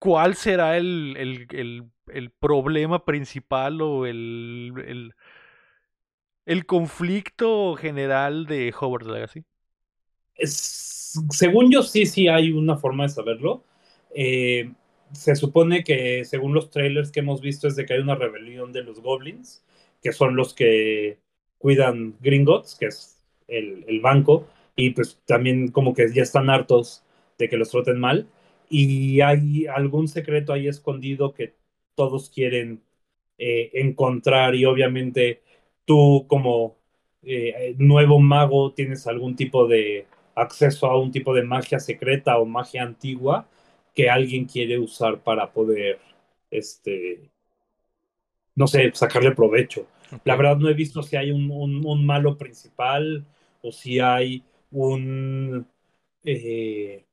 cuál 0.00 0.36
será 0.36 0.78
el, 0.78 1.16
el, 1.18 1.48
el- 1.52 1.90
problema 2.32 3.04
principal 3.06 3.82
o 3.82 4.06
el, 4.06 4.74
el, 4.88 5.14
conflicto 6.66 7.76
general 7.76 8.44
de 8.46 8.74
Hogwarts 8.78 9.06
Legacy. 9.08 9.44
Es- 10.34 11.20
según 11.30 11.70
yo, 11.72 11.82
sí, 11.82 12.06
sí 12.06 12.28
hay 12.28 12.52
una 12.52 12.76
forma 12.76 13.04
de 13.04 13.08
saberlo. 13.10 13.64
Eh, 14.14 14.72
se 15.12 15.36
supone 15.36 15.84
que, 15.84 16.24
según 16.24 16.54
los 16.54 16.70
trailers 16.70 17.10
que 17.10 17.20
hemos 17.20 17.40
visto, 17.40 17.66
es 17.68 17.76
de 17.76 17.84
que 17.86 17.94
hay 17.94 18.00
una 18.00 18.14
rebelión 18.14 18.72
de 18.72 18.82
los 18.84 19.00
goblins, 19.00 19.62
que 20.02 20.12
son 20.12 20.36
los 20.36 20.54
que 20.54 21.18
cuidan 21.58 22.14
Gringotts, 22.20 22.76
que 22.76 22.86
es 22.86 23.18
el, 23.48 23.84
el 23.88 24.00
banco, 24.00 24.46
y 24.76 24.90
pues 24.90 25.20
también 25.26 25.68
como 25.72 25.94
que 25.94 26.12
ya 26.12 26.22
están 26.22 26.48
hartos 26.50 27.02
de 27.38 27.48
que 27.48 27.56
los 27.56 27.70
traten 27.70 27.98
mal. 28.00 28.28
Y 28.70 29.20
hay 29.22 29.66
algún 29.68 30.08
secreto 30.08 30.52
ahí 30.54 30.68
escondido 30.68 31.34
que 31.34 31.54
todos 31.96 32.30
quieren 32.30 32.82
eh, 33.38 33.70
encontrar 33.74 34.54
y 34.54 34.64
obviamente 34.64 35.42
tú 35.84 36.26
como 36.28 36.76
eh, 37.22 37.74
nuevo 37.78 38.20
mago 38.20 38.72
tienes 38.74 39.06
algún 39.06 39.36
tipo 39.36 39.66
de 39.66 40.06
acceso 40.34 40.86
a 40.86 40.98
un 41.00 41.10
tipo 41.12 41.34
de 41.34 41.42
magia 41.42 41.80
secreta 41.80 42.38
o 42.38 42.46
magia 42.46 42.82
antigua 42.82 43.48
que 43.94 44.08
alguien 44.10 44.46
quiere 44.46 44.78
usar 44.78 45.20
para 45.22 45.52
poder, 45.52 45.98
este, 46.50 47.30
no 48.54 48.66
sé, 48.66 48.90
sacarle 48.94 49.32
provecho. 49.32 49.86
La 50.24 50.36
verdad 50.36 50.56
no 50.56 50.68
he 50.68 50.74
visto 50.74 51.02
si 51.02 51.16
hay 51.16 51.30
un, 51.30 51.50
un- 51.50 51.84
un 51.86 52.06
malo 52.06 52.36
principal 52.36 53.24
o 53.62 53.72
si 53.72 54.00
hay 54.00 54.42
un... 54.70 55.66
eh, 56.24 57.04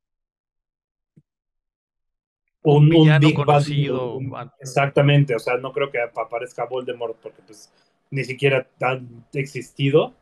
Un 2.70 2.90
un, 2.94 3.46
bad, 3.46 3.66
conocido, 3.72 4.16
un- 4.18 4.34
exactamente, 4.60 5.36
o 5.36 5.40
sea, 5.40 5.58
no 5.58 5.72
creo 5.74 5.90
que 5.92 6.02
ap- 6.02 6.18
aparezca 6.18 6.66
Voldemort 6.66 7.18
porque 7.22 7.42
pues 7.46 7.72
ni 8.12 8.24
siquiera 8.24 8.68
ha 8.82 9.00
existido, 9.34 10.14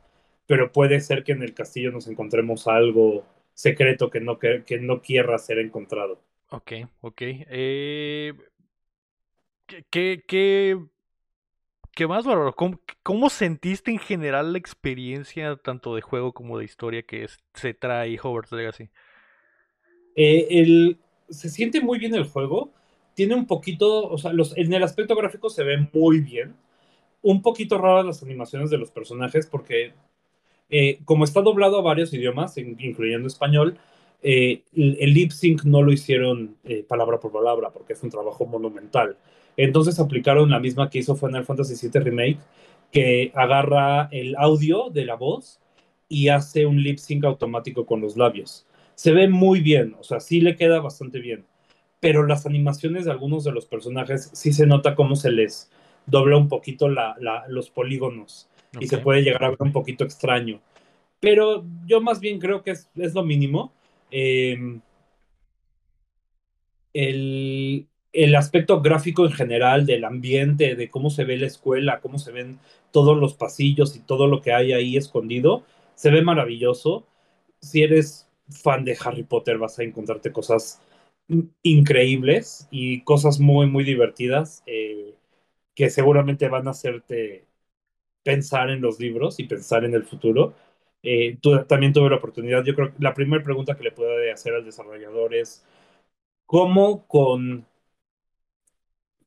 pero 0.48 0.72
puede 0.72 1.00
ser 1.02 1.24
que 1.24 1.32
en 1.34 1.44
el 1.44 1.54
castillo 1.54 1.92
nos 1.92 2.08
encontremos 2.08 2.68
algo 2.68 3.26
secreto 3.54 4.10
que 4.10 4.20
no, 4.22 4.38
que, 4.40 4.64
que 4.66 4.80
no 4.80 5.02
quiera 5.02 5.38
ser 5.40 5.60
encontrado. 5.60 6.20
ok, 6.50 6.72
ok. 7.02 7.22
Eh, 7.22 8.34
¿qué, 9.68 9.84
qué, 9.90 10.24
qué- 10.28 10.78
qué 11.94 12.08
más, 12.08 12.26
Bárbaro? 12.26 12.56
¿Cómo, 12.56 12.80
cómo 13.04 13.30
sentiste 13.30 13.92
en 13.92 14.00
general 14.00 14.52
la 14.54 14.58
experiencia 14.60 15.56
tanto 15.58 15.96
de 15.96 16.02
juego 16.02 16.34
como 16.34 16.58
de 16.58 16.66
historia 16.66 17.04
que 17.04 17.24
es- 17.24 17.38
se 17.54 17.74
trae 17.74 18.18
Hogwarts 18.22 18.52
Legacy? 18.52 18.90
Eh, 20.16 20.48
el, 20.50 20.98
se 21.30 21.50
siente 21.50 21.82
muy 21.82 22.00
bien 22.00 22.16
el 22.16 22.26
juego, 22.26 22.72
tiene 23.14 23.36
un 23.36 23.48
poquito, 23.48 24.10
o 24.10 24.18
sea, 24.18 24.34
los, 24.34 24.56
en 24.58 24.74
el 24.74 24.84
aspecto 24.84 25.16
gráfico 25.16 25.50
se 25.50 25.64
ve 25.64 25.88
muy 25.94 26.20
bien. 26.20 26.56
Un 27.22 27.42
poquito 27.42 27.78
raras 27.78 28.06
las 28.06 28.22
animaciones 28.24 28.70
de 28.70 28.78
los 28.78 28.92
personajes 28.92 29.48
porque 29.48 29.94
eh, 30.70 31.00
como 31.06 31.24
está 31.24 31.42
doblado 31.42 31.78
a 31.80 31.82
varios 31.82 32.14
idiomas, 32.14 32.58
incluyendo 32.58 33.28
español, 33.28 33.78
eh, 34.22 34.64
el, 34.76 35.14
lip 35.14 35.32
sync 35.32 35.64
no 35.64 35.82
lo 35.82 35.92
hicieron 35.92 36.56
eh, 36.64 36.84
palabra 36.88 37.20
por 37.20 37.32
palabra 37.32 37.70
porque 37.70 37.94
es 37.94 38.04
un 38.04 38.10
trabajo 38.10 38.46
monumental. 38.46 39.18
Entonces 39.58 40.00
aplicaron 40.00 40.50
la 40.50 40.60
misma 40.60 40.90
que 40.90 41.00
hizo 41.00 41.16
Final 41.16 41.46
Fantasy 41.46 41.88
VII 41.88 42.02
Remake, 42.02 42.40
que 42.92 43.32
agarra 43.36 44.10
el 44.12 44.36
audio 44.38 44.90
de 44.90 45.06
la 45.06 45.16
voz 45.16 45.60
y 46.10 46.30
hace 46.30 46.66
un 46.66 46.82
lip 46.82 46.98
sync 46.98 47.24
automático 47.26 47.86
con 47.86 48.02
los 48.02 48.18
labios. 48.18 48.66
Se 48.96 49.12
ve 49.12 49.28
muy 49.28 49.62
bien, 49.62 49.96
o 50.00 50.04
sea, 50.04 50.20
sí 50.20 50.42
le 50.42 50.56
queda 50.56 50.80
bastante 50.80 51.20
bien, 51.20 51.46
pero 52.00 52.26
las 52.26 52.46
animaciones 52.46 53.06
de 53.06 53.12
algunos 53.12 53.44
de 53.44 53.52
los 53.52 53.66
personajes 53.66 54.32
sí 54.34 54.54
se 54.54 54.66
nota 54.66 54.96
cómo 54.96 55.16
se 55.16 55.32
les 55.32 55.70
dobla 56.06 56.38
un 56.38 56.48
poquito 56.48 56.88
los 57.48 57.70
polígonos 57.70 58.50
y 58.80 58.88
se 58.88 58.98
puede 58.98 59.22
llegar 59.22 59.44
a 59.44 59.50
ver 59.50 59.62
un 59.62 59.72
poquito 59.72 60.04
extraño. 60.04 60.62
Pero 61.20 61.66
yo 61.86 62.02
más 62.02 62.20
bien 62.20 62.40
creo 62.40 62.62
que 62.62 62.72
es, 62.72 62.90
lo 62.96 63.24
mínimo. 63.24 63.74
Em, 64.12 64.82
el, 66.94 67.88
el 68.14 68.36
aspecto 68.36 68.82
gráfico 68.82 69.26
en 69.26 69.32
general 69.32 69.86
del 69.86 70.06
ambiente, 70.06 70.76
de 70.76 70.90
cómo 70.90 71.10
se 71.10 71.26
ve 71.26 71.38
la 71.38 71.48
escuela, 71.48 72.00
cómo 72.00 72.18
se 72.18 72.32
ven 72.32 72.60
todos 72.92 73.18
los 73.18 73.34
pasillos 73.34 73.96
y 73.96 74.00
todo 74.00 74.28
lo 74.28 74.42
que 74.42 74.54
hay 74.54 74.72
ahí 74.72 74.96
escondido, 74.96 75.64
se 75.96 76.12
ve 76.12 76.22
maravilloso. 76.22 77.06
Si 77.60 77.84
eres 77.84 78.25
fan 78.50 78.86
de 78.86 78.98
Harry 79.04 79.24
Potter 79.24 79.58
vas 79.58 79.80
a 79.80 79.84
encontrarte 79.84 80.32
cosas 80.32 80.82
increíbles 81.64 82.68
y 82.72 83.02
cosas 83.04 83.40
muy, 83.40 83.68
muy 83.68 83.84
divertidas 83.84 84.64
eh, 84.68 85.16
que 85.76 85.90
seguramente 85.90 86.48
van 86.50 86.68
a 86.68 86.72
hacerte 86.72 87.46
pensar 88.24 88.70
en 88.72 88.82
los 88.82 89.00
libros 89.00 89.40
y 89.40 89.46
pensar 89.46 89.86
en 89.86 89.94
el 89.96 90.04
futuro. 90.04 90.56
Eh, 91.04 91.38
también 91.68 91.94
tuve 91.94 92.10
la 92.10 92.18
oportunidad, 92.18 92.64
yo 92.66 92.76
creo 92.76 92.94
que 92.94 93.04
la 93.04 93.14
primera 93.14 93.44
pregunta 93.44 93.76
que 93.78 93.84
le 93.84 93.92
puedo 93.92 94.12
hacer 94.34 94.54
al 94.56 94.66
desarrollador 94.66 95.36
es, 95.36 95.64
¿cómo 96.46 97.08
con 97.08 97.66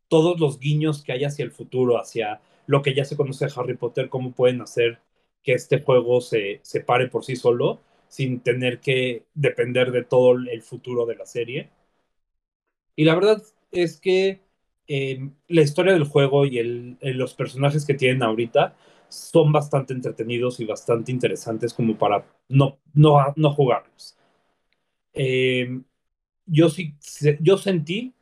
todos 0.08 0.40
los 0.40 0.58
guiños 0.58 1.02
que 1.02 1.12
hay 1.12 1.24
hacia 1.24 1.44
el 1.44 1.50
futuro, 1.52 1.98
hacia 2.00 2.40
lo 2.66 2.82
que 2.82 2.94
ya 2.94 3.04
se 3.04 3.16
conoce 3.16 3.46
de 3.46 3.52
Harry 3.56 3.76
Potter, 3.76 4.08
cómo 4.08 4.32
pueden 4.32 4.60
hacer 4.60 5.00
que 5.42 5.52
este 5.52 5.82
juego 5.82 6.20
se, 6.20 6.60
se 6.62 6.80
pare 6.80 7.08
por 7.08 7.24
sí 7.24 7.36
solo 7.36 7.80
sin 8.08 8.40
tener 8.40 8.80
que 8.80 9.24
depender 9.34 9.92
de 9.92 10.04
todo 10.04 10.32
el 10.32 10.62
futuro 10.62 11.06
de 11.06 11.16
la 11.16 11.26
serie. 11.26 11.70
Y 12.96 13.04
la 13.04 13.14
verdad 13.14 13.42
es 13.70 14.00
que 14.00 14.40
eh, 14.88 15.30
la 15.48 15.62
historia 15.62 15.92
del 15.92 16.04
juego 16.04 16.46
y 16.46 16.58
el, 16.58 16.98
los 17.00 17.34
personajes 17.34 17.84
que 17.86 17.94
tienen 17.94 18.22
ahorita 18.22 18.76
son 19.08 19.52
bastante 19.52 19.94
entretenidos 19.94 20.60
y 20.60 20.64
bastante 20.64 21.12
interesantes 21.12 21.72
como 21.74 21.96
para 21.96 22.26
no, 22.48 22.78
no, 22.94 23.32
no 23.36 23.54
jugarlos. 23.54 24.16
Eh, 25.14 25.80
yo 26.46 26.70
sí, 26.70 26.94
yo 27.40 27.58
sentí 27.58 28.14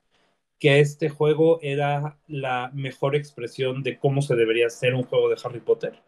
que 0.60 0.80
este 0.80 1.10
juego 1.10 1.60
era 1.62 2.18
la 2.28 2.70
mejor 2.74 3.16
expresión 3.16 3.82
de 3.82 3.98
cómo 3.98 4.22
se 4.22 4.36
debería 4.36 4.68
hacer 4.68 4.94
un 4.94 5.04
juego 5.04 5.28
de 5.30 5.38
Harry 5.44 5.60
Potter, 5.60 6.00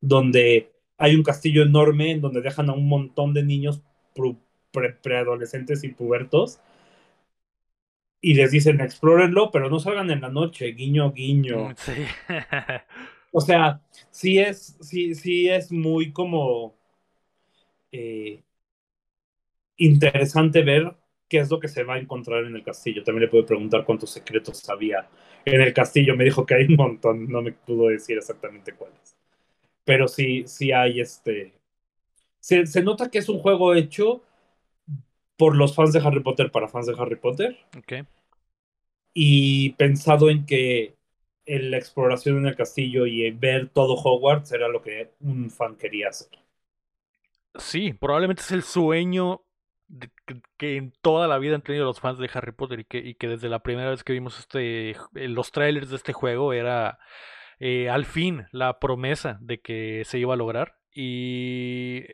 donde 0.00 0.73
hay 0.98 1.16
un 1.16 1.22
castillo 1.22 1.62
enorme 1.62 2.10
en 2.12 2.20
donde 2.20 2.40
dejan 2.40 2.70
a 2.70 2.72
un 2.72 2.88
montón 2.88 3.34
de 3.34 3.42
niños 3.42 3.82
preadolescentes 5.02 5.84
y 5.84 5.88
pubertos 5.88 6.60
y 8.24 8.32
les 8.32 8.50
dicen 8.50 8.80
explórenlo, 8.80 9.50
pero 9.50 9.68
no 9.68 9.78
salgan 9.78 10.10
en 10.10 10.22
la 10.22 10.30
noche, 10.30 10.72
guiño, 10.72 11.12
guiño. 11.12 11.68
Mm, 11.68 11.74
sí. 11.76 11.92
o 13.32 13.40
sea, 13.42 13.82
sí 14.10 14.38
es, 14.38 14.78
sí, 14.80 15.14
sí 15.14 15.50
es 15.50 15.70
muy 15.70 16.10
como 16.10 16.74
eh, 17.92 18.42
interesante 19.76 20.62
ver 20.62 20.94
qué 21.28 21.40
es 21.40 21.50
lo 21.50 21.60
que 21.60 21.68
se 21.68 21.84
va 21.84 21.94
a 21.94 21.98
encontrar 21.98 22.44
en 22.44 22.56
el 22.56 22.62
castillo. 22.64 23.04
También 23.04 23.24
le 23.24 23.28
puedo 23.28 23.44
preguntar 23.44 23.84
cuántos 23.84 24.10
secretos 24.10 24.66
había 24.70 25.06
en 25.44 25.60
el 25.60 25.74
castillo. 25.74 26.16
Me 26.16 26.24
dijo 26.24 26.46
que 26.46 26.54
hay 26.54 26.64
un 26.64 26.76
montón, 26.76 27.28
no 27.28 27.42
me 27.42 27.52
pudo 27.52 27.88
decir 27.88 28.16
exactamente 28.16 28.72
cuáles. 28.72 29.18
Pero 29.84 30.08
sí, 30.08 30.44
sí 30.46 30.72
hay 30.72 31.00
este. 31.00 31.52
Se, 32.40 32.66
se 32.66 32.82
nota 32.82 33.10
que 33.10 33.18
es 33.18 33.28
un 33.28 33.38
juego 33.38 33.74
hecho 33.74 34.22
por 35.36 35.56
los 35.56 35.74
fans 35.74 35.92
de 35.92 36.00
Harry 36.00 36.20
Potter 36.20 36.50
para 36.50 36.68
fans 36.68 36.86
de 36.86 36.94
Harry 36.98 37.16
Potter. 37.16 37.58
Ok. 37.76 38.06
Y 39.12 39.70
pensado 39.74 40.30
en 40.30 40.44
que 40.44 40.94
la 41.46 41.76
exploración 41.76 42.38
en 42.38 42.46
el 42.46 42.56
castillo 42.56 43.06
y 43.06 43.30
ver 43.30 43.68
todo 43.68 43.94
Hogwarts 43.94 44.52
era 44.52 44.68
lo 44.68 44.82
que 44.82 45.10
un 45.20 45.50
fan 45.50 45.76
quería 45.76 46.08
hacer. 46.08 46.30
Sí, 47.56 47.92
probablemente 47.92 48.42
es 48.42 48.50
el 48.50 48.62
sueño 48.62 49.42
que, 50.58 50.76
en 50.76 50.92
toda 51.02 51.28
la 51.28 51.38
vida 51.38 51.54
han 51.54 51.62
tenido 51.62 51.84
los 51.84 52.00
fans 52.00 52.18
de 52.18 52.30
Harry 52.32 52.52
Potter 52.52 52.80
y 52.80 52.84
que, 52.84 52.98
y 52.98 53.14
que 53.14 53.28
desde 53.28 53.48
la 53.48 53.62
primera 53.62 53.90
vez 53.90 54.02
que 54.02 54.12
vimos 54.12 54.38
este 54.38 54.96
los 55.12 55.52
trailers 55.52 55.90
de 55.90 55.96
este 55.96 56.12
juego 56.12 56.52
era 56.52 56.98
eh, 57.58 57.88
al 57.88 58.04
fin 58.04 58.46
la 58.52 58.78
promesa 58.78 59.38
de 59.40 59.60
que 59.60 60.02
se 60.04 60.18
iba 60.18 60.34
a 60.34 60.36
lograr 60.36 60.76
y 60.92 62.04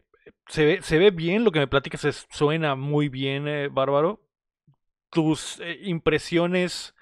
se 0.48 0.64
ve, 0.64 0.82
se 0.82 0.98
ve 0.98 1.10
bien 1.10 1.44
lo 1.44 1.52
que 1.52 1.60
me 1.60 1.68
platicas 1.68 2.26
suena 2.30 2.74
muy 2.74 3.08
bien 3.08 3.48
eh, 3.48 3.68
bárbaro 3.68 4.20
tus 5.10 5.60
impresiones 5.82 6.94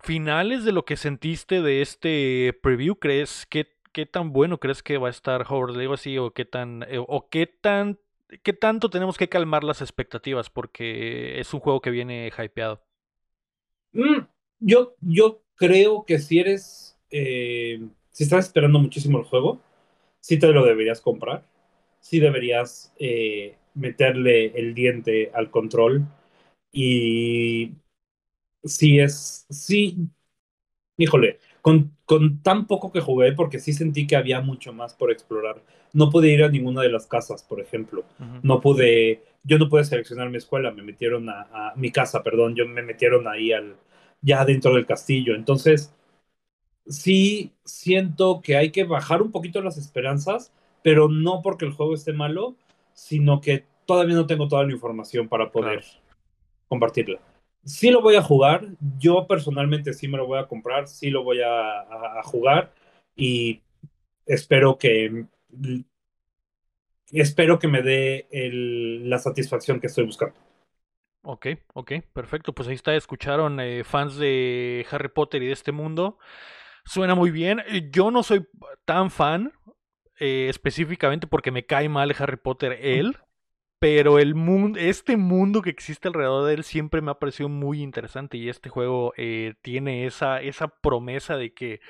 finales 0.00 0.64
de 0.64 0.72
lo 0.72 0.84
que 0.84 0.96
sentiste 0.96 1.62
de 1.62 1.82
este 1.82 2.58
preview 2.62 2.96
crees 2.96 3.46
que 3.46 3.76
qué 3.92 4.06
tan 4.06 4.32
bueno 4.32 4.58
crees 4.58 4.82
que 4.82 4.98
va 4.98 5.08
a 5.08 5.10
estar 5.10 5.46
Howard 5.48 5.76
Legacy 5.76 6.18
o 6.18 6.32
qué 6.32 6.44
tan 6.44 6.84
o 7.06 7.28
qué 7.28 7.46
tan 7.46 7.98
¿qué 8.42 8.52
tanto 8.52 8.90
tenemos 8.90 9.16
que 9.16 9.28
calmar 9.28 9.64
las 9.64 9.80
expectativas? 9.80 10.50
Porque 10.50 11.40
es 11.40 11.52
un 11.54 11.60
juego 11.60 11.80
que 11.80 11.90
viene 11.90 12.30
hypeado. 12.36 12.82
Mm, 13.92 14.26
yo, 14.60 14.94
yo 15.00 15.42
creo 15.54 16.04
que 16.06 16.18
si 16.18 16.40
eres, 16.40 16.97
eh, 17.10 17.80
si 18.10 18.24
estás 18.24 18.46
esperando 18.46 18.78
muchísimo 18.78 19.18
el 19.18 19.24
juego, 19.24 19.60
sí 20.20 20.38
te 20.38 20.48
lo 20.48 20.64
deberías 20.64 21.00
comprar, 21.00 21.44
sí 22.00 22.20
deberías 22.20 22.92
eh, 22.98 23.56
meterle 23.74 24.52
el 24.58 24.74
diente 24.74 25.30
al 25.34 25.50
control 25.50 26.06
y 26.72 27.72
si 28.64 29.00
es, 29.00 29.46
sí, 29.50 29.96
híjole, 30.96 31.38
con, 31.62 31.96
con, 32.04 32.42
tan 32.42 32.66
poco 32.66 32.92
que 32.92 33.00
jugué, 33.00 33.32
porque 33.32 33.58
sí 33.58 33.72
sentí 33.72 34.06
que 34.06 34.16
había 34.16 34.40
mucho 34.40 34.72
más 34.72 34.94
por 34.94 35.10
explorar. 35.10 35.62
No 35.92 36.10
pude 36.10 36.28
ir 36.28 36.42
a 36.44 36.48
ninguna 36.48 36.82
de 36.82 36.90
las 36.90 37.06
casas, 37.06 37.42
por 37.42 37.60
ejemplo. 37.60 38.04
No 38.42 38.60
pude, 38.60 39.22
yo 39.44 39.58
no 39.58 39.68
pude 39.68 39.84
seleccionar 39.84 40.28
mi 40.30 40.36
escuela, 40.36 40.70
me 40.70 40.82
metieron 40.82 41.28
a, 41.30 41.72
mi 41.76 41.90
casa, 41.90 42.22
perdón, 42.22 42.54
yo 42.54 42.66
me 42.66 42.82
metieron 42.82 43.26
ahí 43.26 43.52
al, 43.52 43.76
ya 44.20 44.44
dentro 44.44 44.74
del 44.74 44.86
castillo. 44.86 45.34
Entonces, 45.34 45.92
sí 46.88 47.52
siento 47.64 48.40
que 48.42 48.56
hay 48.56 48.70
que 48.70 48.84
bajar 48.84 49.22
un 49.22 49.30
poquito 49.30 49.60
las 49.60 49.76
esperanzas, 49.76 50.52
pero 50.82 51.08
no 51.08 51.42
porque 51.42 51.64
el 51.64 51.72
juego 51.72 51.94
esté 51.94 52.12
malo, 52.12 52.56
sino 52.94 53.40
que 53.40 53.64
todavía 53.86 54.16
no 54.16 54.26
tengo 54.26 54.48
toda 54.48 54.64
la 54.64 54.72
información 54.72 55.28
para 55.28 55.50
poder 55.50 55.84
compartirla 56.68 57.20
sí 57.68 57.90
lo 57.90 58.00
voy 58.00 58.16
a 58.16 58.22
jugar. 58.22 58.66
Yo 58.98 59.26
personalmente 59.26 59.92
sí 59.92 60.08
me 60.08 60.18
lo 60.18 60.26
voy 60.26 60.38
a 60.38 60.46
comprar, 60.46 60.88
sí 60.88 61.10
lo 61.10 61.22
voy 61.22 61.40
a, 61.42 62.22
jugar 62.24 62.72
y 63.14 63.62
espero 64.26 64.78
que 64.78 65.26
espero 67.10 67.58
que 67.58 67.68
me 67.68 67.82
dé 67.82 68.26
la 69.04 69.18
satisfacción 69.18 69.80
que 69.80 69.86
estoy 69.86 70.04
buscando. 70.04 70.36
Ok, 71.22 71.46
ok, 71.74 71.92
perfecto. 72.12 72.54
Pues 72.54 72.68
ahí 72.68 72.74
está, 72.74 72.94
escucharon 72.94 73.60
eh, 73.60 73.84
fans 73.84 74.16
de 74.16 74.86
Harry 74.90 75.08
Potter 75.08 75.42
y 75.42 75.46
de 75.46 75.52
este 75.52 75.72
mundo. 75.72 76.18
Suena 76.88 77.14
muy 77.14 77.30
bien. 77.30 77.62
Yo 77.92 78.10
no 78.10 78.22
soy 78.22 78.46
tan 78.84 79.10
fan, 79.10 79.52
eh, 80.18 80.46
específicamente 80.48 81.26
porque 81.26 81.50
me 81.50 81.66
cae 81.66 81.88
mal 81.88 82.14
Harry 82.18 82.36
Potter 82.36 82.78
él 82.80 83.16
pero 83.78 84.18
el 84.18 84.34
mundo, 84.34 84.78
este 84.78 85.16
mundo 85.16 85.62
que 85.62 85.70
existe 85.70 86.08
alrededor 86.08 86.46
de 86.46 86.54
él 86.54 86.64
siempre 86.64 87.00
me 87.00 87.12
ha 87.12 87.18
parecido 87.18 87.48
muy 87.48 87.80
interesante 87.80 88.36
y 88.36 88.48
este 88.48 88.68
juego 88.70 89.12
eh, 89.16 89.54
tiene 89.62 90.06
esa, 90.06 90.42
esa 90.42 90.68
promesa 90.68 91.36
de 91.36 91.54
que 91.54 91.80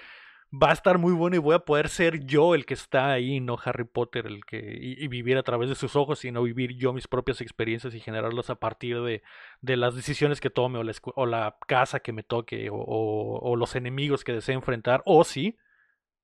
va 0.52 0.70
a 0.70 0.72
estar 0.72 0.98
muy 0.98 1.12
bueno 1.12 1.37
y 1.37 1.38
voy 1.38 1.54
a 1.54 1.61
poder 1.61 1.88
ser 1.88 2.24
yo 2.24 2.54
el 2.54 2.64
que 2.64 2.74
está 2.74 3.12
ahí, 3.12 3.40
no 3.40 3.58
Harry 3.62 3.84
Potter 3.84 4.26
el 4.26 4.44
que 4.44 4.78
y, 4.80 5.06
vivir 5.08 5.37
a 5.37 5.42
través 5.42 5.68
de 5.68 5.74
sus 5.74 5.94
ojos, 5.96 6.20
sino 6.20 6.42
vivir 6.42 6.76
yo 6.76 6.92
mis 6.92 7.06
propias 7.06 7.40
experiencias 7.40 7.94
y 7.94 8.00
generarlas 8.00 8.48
a 8.50 8.56
partir 8.56 9.02
de, 9.02 9.22
de 9.61 9.76
las 9.76 9.94
decisiones 9.94 10.40
que 10.40 10.50
tome 10.50 10.78
o 10.78 10.84
la, 10.84 10.92
o 11.14 11.26
la 11.26 11.58
casa 11.66 12.00
que 12.00 12.12
me 12.12 12.22
toque 12.22 12.70
o, 12.70 12.76
o, 12.76 13.56
los 13.56 13.76
enemigos 13.76 14.24
que 14.24 14.32
desee 14.32 14.54
enfrentar 14.54 15.02
o 15.04 15.24
si 15.24 15.58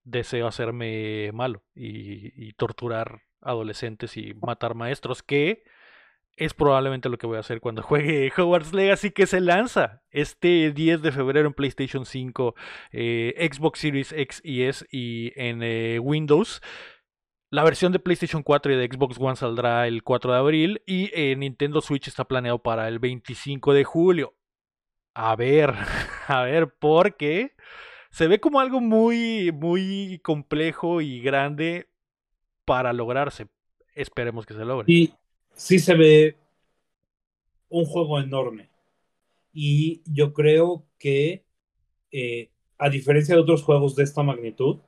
deseo 0.05 0.47
hacerme 0.47 1.31
malo 1.33 1.63
y, 1.75 2.49
y 2.49 2.53
torturar 2.55 3.23
adolescentes 3.43 4.17
y 4.17 4.35
matar 4.35 4.75
maestros, 4.75 5.23
que 5.23 5.65
es 6.37 6.55
probablemente 6.55 7.09
lo 7.09 7.19
que 7.19 7.27
voy 7.27 7.37
a 7.37 7.41
hacer 7.41 7.61
cuando 7.61 7.83
juegue 7.85 8.33
Hogwarts 8.37 8.73
Legacy 8.73 9.11
que 9.11 9.27
se 9.27 9.41
lanza 9.41 10.03
este 10.11 10.73
10 10.73 11.03
de 11.03 11.13
febrero 11.13 11.47
en 11.49 11.55
PlayStation 11.55 12.07
5, 12.07 12.55
eh, 12.93 13.51
Xbox 13.53 13.81
Series 13.81 14.13
X 14.13 14.41
y 14.45 14.63
S 14.63 14.87
y 14.91 15.33
en 15.37 15.63
eh, 15.63 15.99
Windows. 15.99 16.61
La 17.51 17.63
versión 17.63 17.93
de 17.93 18.01
PlayStation 18.01 18.43
4 18.43 18.73
y 18.73 18.77
de 18.77 18.89
Xbox 18.93 19.17
One 19.19 19.37
saldrá 19.37 19.87
el 19.87 20.03
4 20.03 20.33
de 20.33 20.39
abril 20.39 20.83
y 20.87 21.11
eh, 21.15 21.37
Nintendo 21.37 21.81
Switch 21.81 22.09
está 22.09 22.25
planeado 22.25 22.59
para 22.59 22.89
el 22.89 22.99
25 22.99 23.73
de 23.73 23.85
julio. 23.85 24.35
A 25.15 25.37
ver, 25.37 25.73
a 26.27 26.43
ver, 26.43 26.75
porque 26.81 27.55
se 28.11 28.27
ve 28.27 28.41
como 28.41 28.59
algo 28.59 28.81
muy, 28.81 29.53
muy 29.53 30.21
complejo 30.25 31.01
y 31.01 31.21
grande 31.21 31.89
para 32.65 32.93
lograrse. 32.93 33.47
Esperemos 33.95 34.47
que 34.47 34.55
se 34.55 34.65
logre. 34.65 34.87
Sí 35.55 35.79
se 35.79 35.95
ve 35.95 36.37
un 37.69 37.85
juego 37.85 38.21
enorme. 38.21 38.69
Y 39.53 40.03
yo 40.07 40.33
creo 40.33 40.85
que, 40.99 41.45
eh, 42.11 42.51
a 42.79 42.89
diferencia 42.89 43.35
de 43.35 43.41
otros 43.41 43.63
juegos 43.63 43.97
de 43.97 44.05
esta 44.05 44.23
magnitud, 44.23 44.79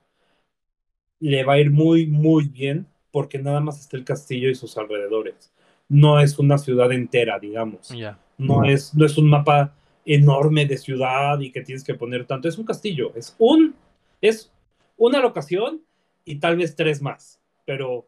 le 1.20 1.44
va 1.44 1.55
a 1.55 1.61
ir 1.61 1.70
muy, 1.70 2.07
muy 2.07 2.48
bien 2.48 2.87
porque 3.11 3.38
nada 3.38 3.61
más 3.61 3.81
está 3.81 3.96
el 3.96 4.05
castillo 4.05 4.50
y 4.50 4.55
sus 4.55 4.76
alrededores. 4.76 5.52
No 5.88 6.20
es 6.20 6.38
una 6.38 6.59
ciudad 6.59 6.92
entera, 6.92 7.38
digamos. 7.38 7.92
No, 8.38 8.64
es, 8.64 8.94
no 8.94 9.07
es 9.07 9.16
un 9.16 9.31
mapa 9.31 9.74
enorme 10.05 10.66
de 10.66 10.76
ciudad 10.76 11.40
y 11.40 11.50
que 11.50 11.62
tienes 11.62 11.83
que 11.83 11.94
poner 11.94 12.26
tanto. 12.26 12.48
Es 12.48 12.59
un 12.59 12.66
castillo, 12.66 13.12
es 13.14 13.35
un, 13.38 13.74
es 14.20 14.52
una 14.96 15.20
locación 15.20 15.83
y 16.24 16.37
tal 16.37 16.57
vez 16.57 16.76
tres 16.76 17.00
más, 17.00 17.40
pero 17.64 18.07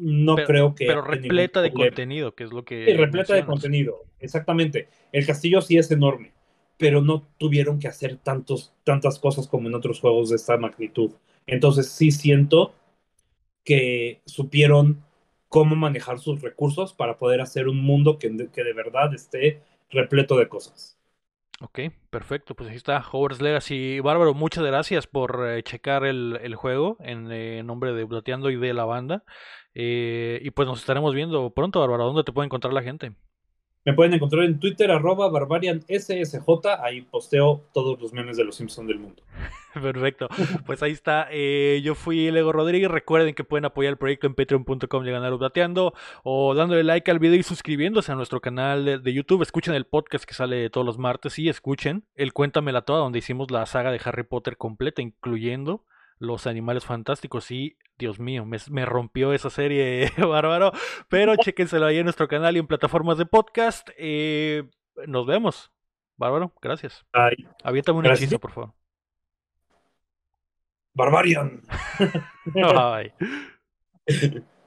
no 0.00 0.36
creo 0.36 0.74
que. 0.74 0.86
Pero 0.86 1.02
repleta 1.02 1.62
de 1.62 1.72
contenido, 1.72 2.34
que 2.34 2.44
es 2.44 2.52
lo 2.52 2.64
que. 2.64 2.84
Sí, 2.86 2.92
repleta 2.94 3.34
de 3.34 3.44
contenido, 3.44 4.04
exactamente. 4.18 4.88
El 5.12 5.26
castillo 5.26 5.60
sí 5.60 5.76
es 5.78 5.90
enorme, 5.90 6.32
pero 6.76 7.02
no 7.02 7.26
tuvieron 7.38 7.78
que 7.78 7.88
hacer 7.88 8.16
tantos, 8.16 8.74
tantas 8.84 9.18
cosas 9.18 9.46
como 9.46 9.68
en 9.68 9.74
otros 9.74 10.00
juegos 10.00 10.30
de 10.30 10.36
esta 10.36 10.56
magnitud. 10.56 11.12
Entonces 11.46 11.90
sí 11.90 12.10
siento 12.10 12.74
que 13.64 14.20
supieron 14.24 15.04
cómo 15.48 15.76
manejar 15.76 16.18
sus 16.18 16.40
recursos 16.40 16.94
para 16.94 17.18
poder 17.18 17.40
hacer 17.40 17.68
un 17.68 17.82
mundo 17.82 18.18
que, 18.18 18.48
que 18.52 18.64
de 18.64 18.72
verdad 18.72 19.12
esté 19.14 19.60
repleto 19.90 20.36
de 20.38 20.48
cosas. 20.48 21.00
Ok, 21.62 21.80
perfecto. 22.08 22.54
Pues 22.54 22.70
ahí 22.70 22.76
está 22.76 23.04
Hogwarts 23.06 23.42
Legacy. 23.42 24.00
Bárbaro, 24.00 24.32
muchas 24.32 24.64
gracias 24.64 25.06
por 25.06 25.46
eh, 25.46 25.62
checar 25.62 26.06
el, 26.06 26.54
juego 26.54 26.96
en 27.00 27.30
eh, 27.30 27.62
nombre 27.62 27.92
de 27.92 28.06
Plateando 28.06 28.48
y 28.48 28.56
de 28.56 28.72
la 28.72 28.86
banda. 28.86 29.24
Eh, 29.74 30.40
y 30.42 30.50
pues 30.50 30.66
nos 30.66 30.80
estaremos 30.80 31.14
viendo 31.14 31.50
pronto, 31.50 31.80
Bárbaro. 31.80 32.04
¿Dónde 32.04 32.24
te 32.24 32.32
puede 32.32 32.46
encontrar 32.46 32.72
la 32.72 32.82
gente? 32.82 33.12
Me 33.82 33.94
pueden 33.94 34.12
encontrar 34.12 34.44
en 34.44 34.60
Twitter, 34.60 34.90
arroba 34.90 35.30
barbarianssj. 35.30 36.10
Ahí 36.82 37.00
posteo 37.00 37.62
todos 37.72 37.98
los 37.98 38.12
memes 38.12 38.36
de 38.36 38.44
los 38.44 38.56
Simpsons 38.56 38.86
del 38.86 38.98
mundo. 38.98 39.22
Perfecto. 39.72 40.28
Pues 40.66 40.82
ahí 40.82 40.92
está. 40.92 41.28
Eh, 41.30 41.80
yo 41.82 41.94
fui 41.94 42.30
Lego 42.30 42.52
Rodríguez. 42.52 42.90
Recuerden 42.90 43.34
que 43.34 43.42
pueden 43.42 43.64
apoyar 43.64 43.92
el 43.92 43.96
proyecto 43.96 44.26
en 44.26 44.34
patreon.com 44.34 45.04
ganar 45.04 45.38
plateando 45.38 45.94
o 46.24 46.54
dándole 46.54 46.84
like 46.84 47.10
al 47.10 47.20
video 47.20 47.38
y 47.38 47.42
suscribiéndose 47.42 48.12
a 48.12 48.16
nuestro 48.16 48.40
canal 48.42 48.84
de, 48.84 48.98
de, 48.98 49.12
YouTube. 49.14 49.40
Escuchen 49.40 49.74
el 49.74 49.86
podcast 49.86 50.24
que 50.24 50.34
sale 50.34 50.68
todos 50.68 50.86
los 50.86 50.98
martes 50.98 51.38
y 51.38 51.48
escuchen 51.48 52.04
el 52.16 52.34
Cuéntamela 52.34 52.82
Toda, 52.82 52.98
donde 52.98 53.20
hicimos 53.20 53.50
la 53.50 53.64
saga 53.64 53.90
de 53.90 54.00
Harry 54.04 54.24
Potter 54.24 54.58
completa, 54.58 55.00
incluyendo 55.00 55.84
los 56.20 56.46
animales 56.46 56.84
fantásticos 56.84 57.50
y 57.50 57.76
Dios 57.98 58.20
mío, 58.20 58.44
me, 58.46 58.84
rompió 58.84 59.32
esa 59.32 59.50
serie 59.50 60.12
bárbaro, 60.18 60.70
pero 61.08 61.34
chéquenselo 61.34 61.86
ahí 61.86 61.98
en 61.98 62.04
nuestro 62.04 62.28
canal 62.28 62.56
y 62.56 62.60
en 62.60 62.66
plataformas 62.66 63.18
de 63.18 63.26
podcast. 63.26 63.88
Eh, 63.96 64.70
nos 65.06 65.26
vemos. 65.26 65.72
Bárbaro, 66.16 66.52
gracias. 66.60 67.04
Ay, 67.12 67.48
Aviéntame 67.64 67.98
un 67.98 68.06
hechizo, 68.06 68.38
por 68.38 68.52
favor. 68.52 68.74
Barbarian. 70.92 71.62
Bye. 72.44 73.14